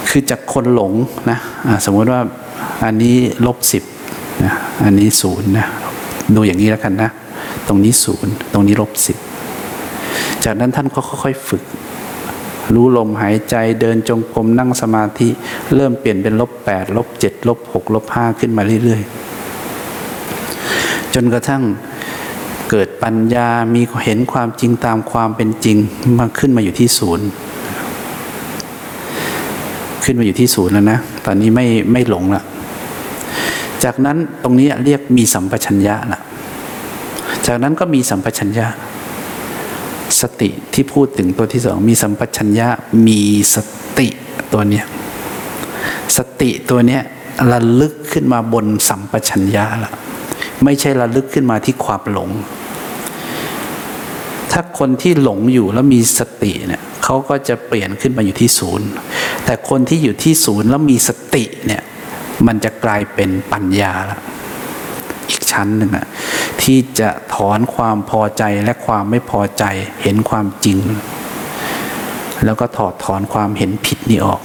[0.09, 0.93] คือจากคนหลง
[1.31, 2.21] นะะสมมติว่า
[2.85, 3.17] อันนี้
[3.47, 3.85] ลบสิบ
[4.45, 5.67] นะอันนี้ศูนย์นะ
[6.35, 7.11] ดูอย่างนี้แล้วกันนะ
[7.69, 9.17] ตรงนี้ศูนย์ตรงนี้ลบสิบ
[10.45, 11.63] จากนั้นท่านก็ค่อยๆฝึก
[12.75, 15.29] รู้ลมหายใจเดินจงกรมนั่งสมาธิ
[15.75, 21.63] เริ่มเปลี่ยนเป็นลบแปดลบเจ็ดลบหกลบห้าขึ้นมาเรื่อยๆ จนกระทั่ง
[22.71, 25.77] เกิดปัญญามีเห็นความจริงตามความเป็นจริง
[26.19, 27.27] มาขึ้นมาอยู่ที่ศูนย์
[30.05, 32.43] ขึ้นมาอยู่ที่ศูนย์แล้วนะ ตอนนี้ไม่ไม่หลงละ
[33.85, 36.21] จากนั้นตรงนี้เรียกมีสัมปชัญญะละ
[37.47, 38.67] จากนั้นก็มีสัมปชัญญะ
[40.21, 42.69] สติที่พูดถึงตัวที่สองมีสัมปชัญญะ
[43.07, 43.21] มี
[43.55, 43.57] ส
[43.99, 44.09] ติ
[44.53, 44.85] ตัวเนี้ย
[46.17, 47.03] สติตัวเนี้ย
[47.53, 49.93] ระลึกขึ้นมาบนสัมปชัญญะละ
[50.65, 52.31] ไม่ใช่ระลึกขึ้นมาที่ความหลง
[54.53, 58.87] ถ้าคนที่หลงอยู่แล้วมีสติเนี่ยเขาก็จะเปลี่ยนขึ้นมาอยู่ที่ศูนย์
[59.45, 61.83] แต่คนที่อยู่ที่ศูนย์แล้วมีสติเนี่ย
[62.47, 64.19] มันจะกลายเป็นปัญญาละ
[65.29, 66.07] อีกชั้นหนึ่งอะ
[66.63, 69.65] ที่จะถอนความพอใจและความไม่พอใจ
[70.03, 70.79] เห็นความจริง
[72.45, 74.41] แล้วก็ถอดถอนความเห็นผิดนี้ออก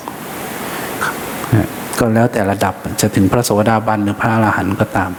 [2.00, 5.12] ก็แล้วแต่ระดับจะถึงพระโสดาบันหรือพระอรหันต์ก็ตาม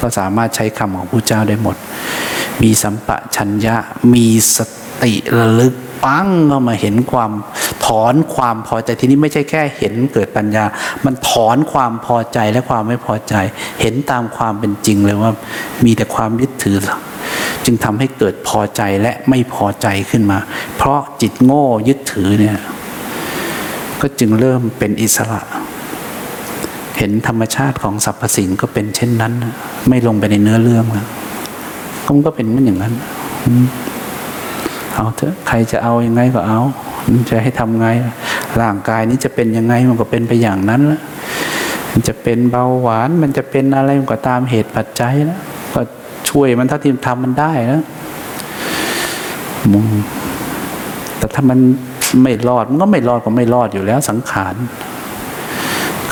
[0.00, 1.76] ก็สามารถใช้คำของพระเจ้าได้หมด
[2.62, 3.76] มีสัมปะชัญญะ
[4.14, 4.58] มีส
[5.04, 5.74] ติระลึก
[6.04, 7.32] ปั้งเข้ามาเห็นความ
[7.86, 10.64] ถอนความพอใจทีนี้ไม่ใช่แค่เห็นเกิดปัญญา
[11.04, 13.34] มันถอนความพอใจและความไม่พอใจ
[13.80, 15.32] เห็นตามความเป็นจริงเลยว่า
[15.84, 16.76] มีแต่ความยึดถือ
[17.64, 20.38] จึงทำให้เกิดพอใจและไม่พอใจขึ้นมา
[20.76, 22.58] เพราะจิตโง่ยึดถือเนี่ย
[24.00, 25.40] ก็จึงเริ่มเป็นอิสระ
[26.98, 29.32] เห็นธรรมชาติของสรรพสิ่งก็เป็นเช่นนั้น
[29.88, 31.06] ไม่ลงไปในเนื้อเรื่องแล้ว
[32.26, 32.94] ก็เป็นมันอย่างนั้น
[34.94, 36.60] เอาเถอะใครจะเอาอยัางไงก็เอา
[37.30, 37.86] จะให้ทำไง
[38.60, 41.00] ร่างกายนี้จะเป็นยังไงมันก็เป็นไปอย่างนั้นละ
[41.92, 45.40] มันจะเป็นเบาหวานมันจะเป็นอะไรมันก็ตามเหตุปัจจัยแล้ว
[45.74, 45.80] ก็
[46.28, 47.82] ช่วยมันเท่าที่ทำมันได้แล้ว
[49.72, 49.86] มุง
[51.18, 51.58] แต่ถ้ามัน
[52.22, 54.54] ไม่รอดมันก็ไม่รอดก็ไม่รอดอยู่แล้วสังขาร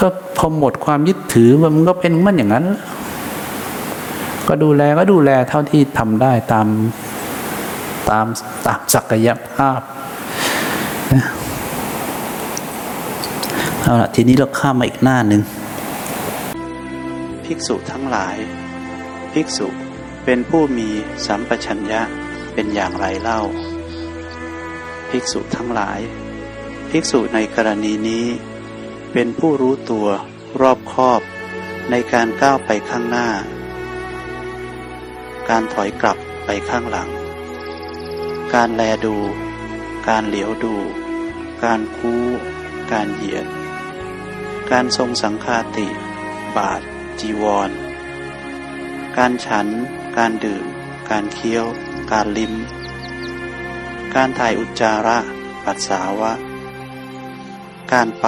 [0.00, 0.06] ก็
[0.36, 2.66] พอหมดความยึดถือมันก็เป็นมันอย่างนั้น
[4.48, 6.66] ก็ดูแลก็ดูแลเท่าที่ทำได้ตาม
[8.10, 8.26] ตาม
[8.66, 9.80] ตามศักยภาพ
[13.82, 15.42] เอาละทีนี้เราข้ามมาอีกหน้าหนึ่ง
[17.44, 18.36] ภิกษุทั้งหลาย
[19.32, 19.66] ภิกษุ
[20.24, 20.88] เป็นผู้มี
[21.26, 22.02] สัมปชัญญะ
[22.54, 23.40] เป็นอย่างไรเล่า
[25.10, 26.00] ภิกษุทั้งหลาย
[26.90, 28.26] ภิกษุในกรณีนี้
[29.12, 30.06] เป็นผู้รู้ตัว
[30.60, 31.20] รอบคอบ
[31.90, 33.28] ในการก้าวไปข้างหน้า
[35.48, 37.08] การถอยกลับไปข้างหลัง
[38.54, 39.16] การแลดู
[40.08, 40.74] การเหลียวดู
[41.64, 42.24] การคู้
[42.92, 43.46] การเหยียด
[44.70, 45.88] การทรงสังคาติ
[46.56, 46.80] บาท
[47.20, 47.70] จีวร
[49.16, 49.66] การฉัน
[50.16, 50.64] การดื่ม
[51.10, 51.64] การเคี้ยว
[52.12, 52.54] การลิ้ม
[54.14, 55.18] การถ่ายอุจจาระ
[55.64, 56.32] ปัสสาวะ
[57.92, 58.26] การไป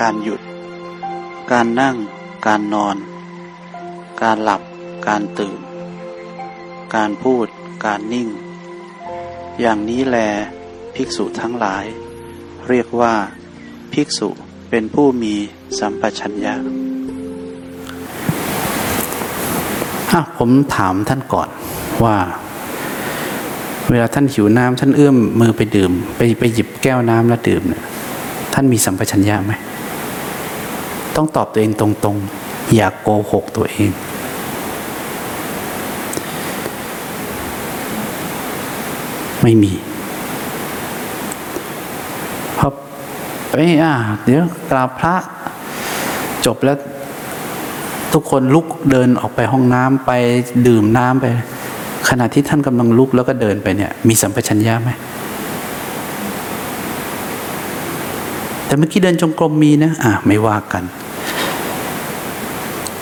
[0.00, 0.40] การหยุด
[1.50, 1.96] การนั่ง
[2.46, 2.96] การนอน
[4.22, 4.62] การหลับ
[5.06, 5.60] การตื่น
[6.94, 7.46] การพูด
[7.84, 8.28] การนิ่ง
[9.60, 10.18] อย่างนี้แล
[10.94, 11.84] ภิกษุทั้งหลาย
[12.68, 13.14] เรียกว่า
[13.92, 14.28] ภิกษุ
[14.70, 15.34] เป็นผู้มี
[15.78, 16.54] สัมปชัญญะ
[20.38, 21.48] ผมถามท่านก่อน
[22.04, 22.16] ว่า
[23.90, 27.82] เวลาท่านหิวน้ำท่านเอื้อมมือไปดื่ม ไปไปหยิบแก้วน้ำแล้วดื่มเนี่ย
[28.54, 29.52] ท่านมีสัมปชัญญะไหม
[31.16, 33.90] ต้องตอบตัวเองตรงๆ อย่ากโกหกตัวเอง
[39.42, 39.72] ไม่มี
[42.58, 42.68] พอ
[43.50, 45.14] ไปอ่าเดี๋ยวกราบพระ
[46.46, 46.76] จบแล้ว
[48.12, 50.12] ทุกคนลุกเดินออกไปห้องน้ำไป
[50.66, 51.26] ดื่มน้ำไป
[52.08, 54.90] ขณะที่ท่านกำลังลุกแล้วก็เดินไปเนี่ย มีสัมปชัญญะไหม
[58.66, 60.84] แต่เมื่อกี้เดินจงกรมมีนะอะไม่ว่ากัน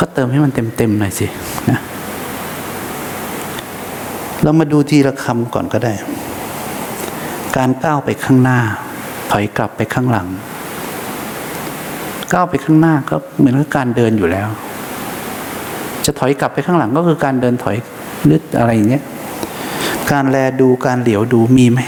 [0.01, 1.26] ก็เติมให้มันเต็มๆหน่อยสิ
[1.70, 1.78] นะ
[4.49, 5.94] เรามาดูทีละคำก่อนก็ได้
[7.57, 8.59] การก้าวไปข้างหน้า
[9.30, 10.28] ถอยกลับไปข้างหลัง
[12.32, 14.49] ก้าวไปข้างหน้าก็เหมือนกับการเดินอยู่แล้ว
[16.05, 17.76] จะถอยกลับไปข้างหลังก็คือการเดินถอย
[18.24, 19.03] หรืออะไรอย่างเงี้ย
[20.12, 21.80] การแลดูการเหลียวดูมีไหม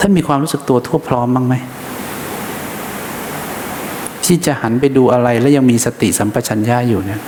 [0.00, 1.54] ท่านมีความรู้สึกตัวทั่วพร้อมบ้างไหม
[4.24, 7.20] ที่จะหันไปดูอะไรแล้วยังมีสติสัมปชัญญะอยู่เนี่ย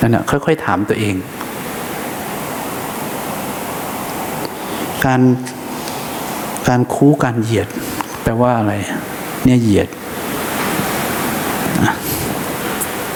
[0.00, 1.16] นั่นแหะค่อย ๆ ถามตัวเอง
[5.04, 5.20] การ
[6.68, 7.68] การคู้การเหยียด
[8.22, 8.72] แปลว่าอะไร
[9.44, 9.88] เนี่ยเหยียด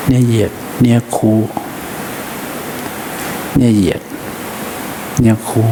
[0.09, 1.33] เนี่ยเหยียด เนี่ยคู
[3.57, 4.01] เนี่ยเหยียด
[5.21, 5.63] เนี่ยคู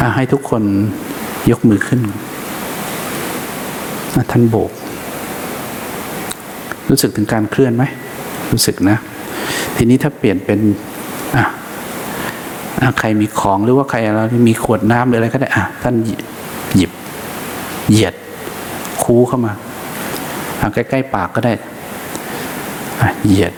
[0.00, 0.62] อ่ให้ทุกคน
[1.50, 2.00] ยกมือขึ้น
[4.30, 4.70] ท่านโบก
[6.88, 7.84] รู้สึกถึงการเคลื่อนไหม
[8.52, 8.96] รู้สึกนะ
[9.76, 10.58] ทีนี้ถ้าเปลี่ยนเป็น
[11.36, 11.44] อะ
[12.98, 16.20] ใครมีของหรือว่าใครเรามีขวดน้ำหรืออะไรก็ได้อะท่านหยิบ
[16.74, 16.78] เห
[17.96, 18.14] ยียด
[19.02, 19.52] คูเข้ามา
[20.74, 21.52] ใกล้ๆปากก็ได้
[23.24, 23.52] เหยียด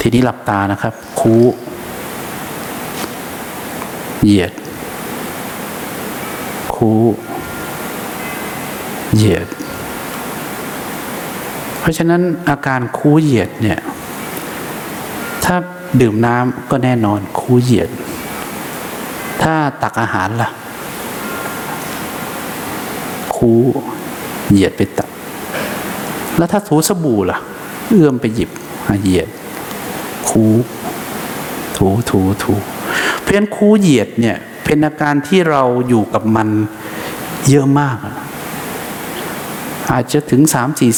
[0.00, 1.34] ทีนี้หลับตานะครับ คู
[4.22, 4.52] เหยียด
[6.74, 6.90] คู
[9.14, 9.46] เหยียด
[11.80, 13.78] เพราะฉะนั้นอาการคูเหยียดเนี่ย
[15.44, 15.56] ถ้า
[16.00, 17.88] ดื่มน้ำก็แน่นอนคูเหยียด
[19.42, 20.50] ถ้าตักอาหารล่ะ
[23.36, 23.52] คู
[24.50, 25.10] เหยียดไปตัก
[26.36, 27.38] แล้วถ้าถูสบู่ล่ะ
[27.88, 28.50] เอื้อมไปหยิบ
[29.00, 29.28] เหยียด
[30.28, 30.44] คู
[31.76, 32.54] ถูถูถู
[33.20, 36.48] เพราะฉะนั้นคูเหยียดเนี่ยเป็นอาการที่เราอยู่กับมัน
[37.48, 37.96] เยอะมาก
[39.92, 40.42] อาจจะถึง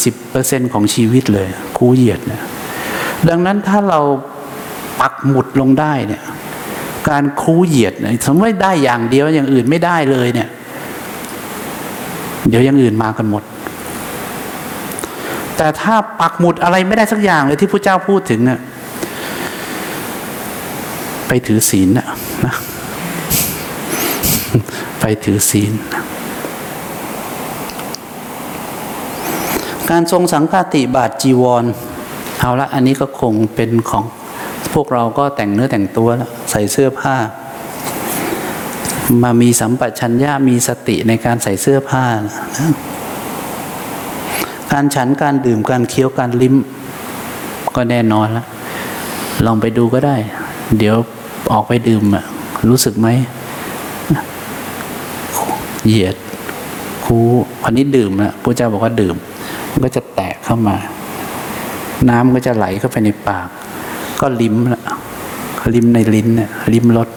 [0.09, 2.43] 3-40%ของชีวิตเลยคูเหยียดเนี่ย
[3.29, 4.01] ดังนั้นถ้าเรา
[5.01, 6.23] ปักหมุดลงได้เนี่ย
[7.09, 10.49] การคูเหยียดเนี่ยสมมติได้อย่างเดียวอย่างอื่นไม่ได้เลยเนี่ย
[12.49, 13.43] เดี๋ยวอย่างอื่นมากันหมด
[15.57, 18.61] แต่ถ้าปักหมุดอะไรไม่ได้สักอย่างเลยที่พระเจ้าพูดถึงเน่ะ
[21.29, 22.07] ไปถือศีลนะ
[22.45, 22.55] นะ
[25.01, 25.73] ไปถือศีล
[29.91, 31.65] การทรงสังฆาติบาทจีวร
[32.41, 34.05] เอาละอันนี้ก็คงเป็นของ
[34.75, 37.17] พวกเราก็แต่งเนื้อแต่งตัวแล้วใส่เสื้อผ้า
[39.23, 42.37] มามีสัมปชัญญะมีสติในการใส่เสื้อผ้านะ
[44.73, 46.55] การฉันการดื่มการเคี้ยวการลิ้ม
[47.77, 48.47] ก็แน่นอนแล้ว
[49.47, 50.17] ลองไปดูก็ได้
[50.79, 50.97] เดี๋ยว
[51.53, 52.25] ออกไปดื่มอะ
[52.71, 53.09] รู้สึกไหม
[55.87, 56.17] เหยียด
[57.05, 57.19] คู
[57.63, 59.17] พันนี้ดื่มนะพระเจ้าบอกว่าดื่ม
[59.71, 60.77] มันก็จะแตกเข้ามา
[62.09, 63.49] น้ำก็จะไหลเข้าไปในปาก
[64.23, 64.83] ก็ลิ้มละ
[65.75, 67.09] ลิ้มในลิ้นเนี่ยลิ้มรส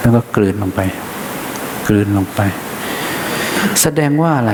[0.00, 0.80] แล้วก็กลืนลงไป
[1.88, 2.40] กลืนลงไป
[3.82, 4.52] แสดงว่าอะไร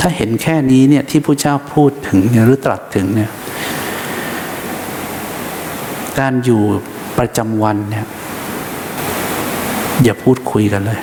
[0.00, 3.30] ถ้าเห็นแค่นี้เนี่ยที่พระเจ้าพูดถึงหรือตรัสถึงเนี่ย
[6.18, 6.62] การอยู่
[7.18, 8.06] ประจำวันเนี่ย
[10.02, 11.00] อย่าพูดคุยกันเลย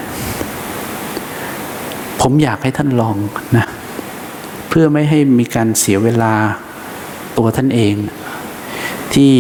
[2.22, 3.16] ผมอยากให้ท่านลอง
[3.58, 3.66] นะ
[4.70, 6.34] เพื่อไม่ให้มีการเสียเวลา
[7.38, 7.96] ตัวท่านเอง
[9.16, 9.36] ที่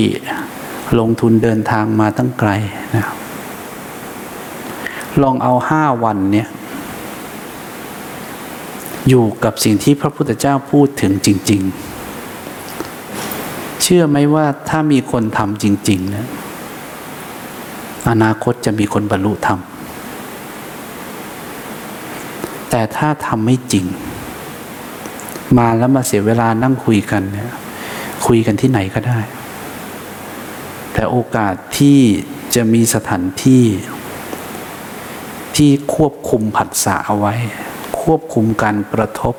[0.99, 2.49] ลงทุนเดินทางมาตั้งไกล
[2.95, 3.05] นะ
[5.21, 6.47] ลองเอาห้าวันเนี่ย
[9.09, 11.61] อยู่กับสิ่งที่พระพุทธเจ้าพูดถึงจริง
[12.97, 16.27] ๆ เชื่อไหมว่าถ้ามีคนทำจริงๆนะ
[18.09, 19.59] อนาคตจะมีคนบรรลุธรรม
[22.69, 23.85] แต่ถ้าทำไม่จริง
[25.57, 27.51] มาแล้วมาเสียเวลานั่งคุยกันเนี่ย
[28.27, 29.19] คุยกันที่ไหนก็ได้
[30.95, 31.99] แต่โอกาสที่
[32.55, 33.65] จะมีสถานที่
[35.55, 37.33] ที่ควบคุมผัสสะเอาไว้
[38.01, 39.35] ควบคุมการกระทบ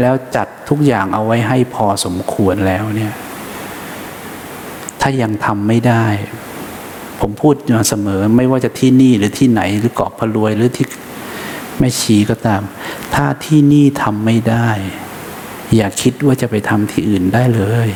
[0.00, 3.14] แล้วจัดทุกอย่างเอาไว้ให้พอสมควรแล้วเนี่ย
[5.00, 6.06] ถ้ายังทำไม่ได้
[7.20, 10.86] ผมพูดมาเสมอไม่ว่าจะที่นี่หรือที่ไหนหรือเกาะพะรวยหรือที่
[11.78, 12.62] แม่ชีก็ตาม
[13.14, 14.68] ถ้าที่นี่ทำไม่ได้
[15.76, 17.88] อย่าคิดว่าจะไปทำที่อื่นได้เลย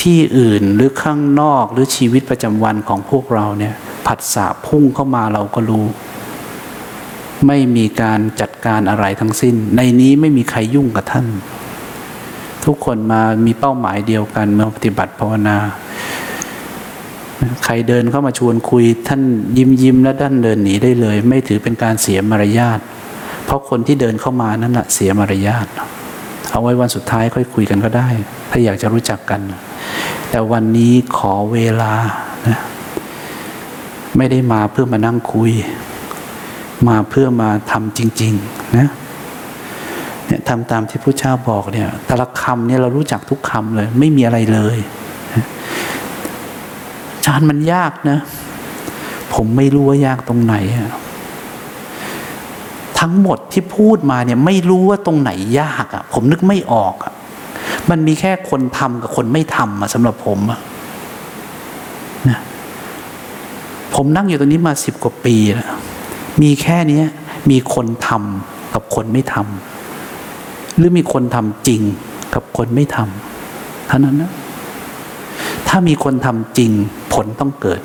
[0.00, 3.74] ที่อื่นหรือข้างนอกหรือชีวิตประจำวันของพวกเราเนี่ย
[4.06, 5.86] ผัสสะพุ่งเข้ามาเราก็รู้
[7.46, 11.26] ไม่มีการจัดการอะไรทั้งสิ้น ในนี้ไม่มีใครยุ่งกับท่าน
[12.64, 15.56] ทุกคนมามีเป้าหมายเดียวกันมื่อปฏิบัติภาวนา
[17.64, 19.22] ใครเดินเข้ามาชวนคุยท่าน
[19.58, 22.80] ยิ้มยิ้มแล้วด้านเดินหนีได้เลย ไม่ถือเป็นการเสียมารยาท
[23.44, 25.66] เพราะคนที่เดินเข้ามานั่นแหะเสียมารยาท
[26.52, 28.08] เอาไว้วันสุดท้ายค่อยคุยกันก็ได้
[28.50, 29.40] ถ้าอยากจะรู้จักกัน
[30.30, 31.92] แต่วันนี้ขอเวลา
[32.48, 32.58] นะ
[34.16, 35.52] ไม่ได้มาเพื่อมานั่งคุย
[36.88, 38.88] มาเพื่อมาทำจริง ๆ นะ
[40.26, 44.76] เนี่ยทำตามที่พระเจ้าบอกเนี่ยแต่ละคำเนี่ยเรารู้จักทุกคำเลย ไม่มีอะไรเลย
[47.24, 48.18] จานมันยากนะ
[49.34, 50.56] ผมไม่รู้ว่ายากตรงไหน
[53.00, 57.12] ทั้งหมดที่พูดมาเนี่ย ไม่รู้ว่าตรงไหนยากอะผมนึกไม่ออกอะ
[57.90, 60.60] มันมีแค่คนทำกับคนไม่ทำอะสำหรับผมอะ
[62.28, 62.38] นะ
[63.94, 65.68] ผมนั่งอยู่ตรงนี้มาสิบกว่าปีแล้ว
[66.42, 67.06] มีแค่เนี้ย
[67.50, 71.82] มีคนทำกับคนไม่ทำหรือมีคนทำจริง
[72.34, 74.32] กับคนไม่ทำเท่านั้นนะ
[75.68, 76.70] ถ้ามีคนทำจริง
[77.12, 77.80] ผลต้องเกิด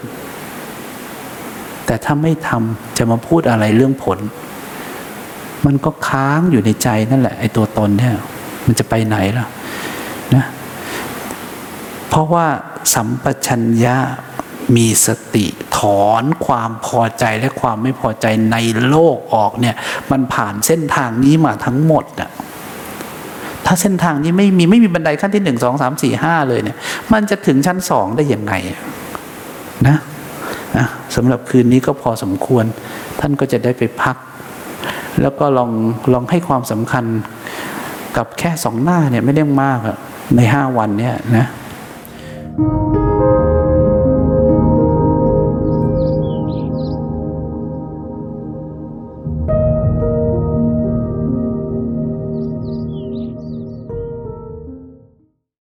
[1.85, 4.19] แต่ถ้าไม่ทำจะมาพูดอะไรเรื่องผล
[5.65, 8.15] มันก็ค้างอยู่ในใจนั่นแหละไอ้ตัวตนเนี่ย
[8.65, 9.45] มันจะไปไหนล่ะ
[10.33, 10.45] นะ
[12.09, 12.47] เพราะว่า
[12.93, 13.97] สัมปชัญญะ
[14.75, 15.45] มีสติ
[15.77, 18.57] ถอนความพอใจและความไม่พอใจใน
[18.87, 19.75] โลกออกเนี่ย
[20.11, 22.29] มันผ่านเส้นทางนี้มาทั้งหมดน่ะ
[23.65, 26.77] ถ้าเส้นทางนี้ไม่มีไม่มีบันไดขั้นที่หนึ่งสองสามสี่ห้าเลยเนี่ย
[27.13, 28.53] มันจะถึงชั้นสองได้ยังไง
[29.87, 29.97] นะ
[30.77, 32.65] นะสำหรับคืนนี้ก็พอสมควร
[33.19, 34.17] ท่านก็จะได้ไปพัก
[35.21, 35.71] แล้วก็ลอง
[36.13, 37.05] ลองให้ความสำคัญ
[38.17, 39.97] กับแค่สองหน้าเนี่ยไม่ได้มากอะ
[40.35, 41.45] ในห้าวันเนี้ยนะ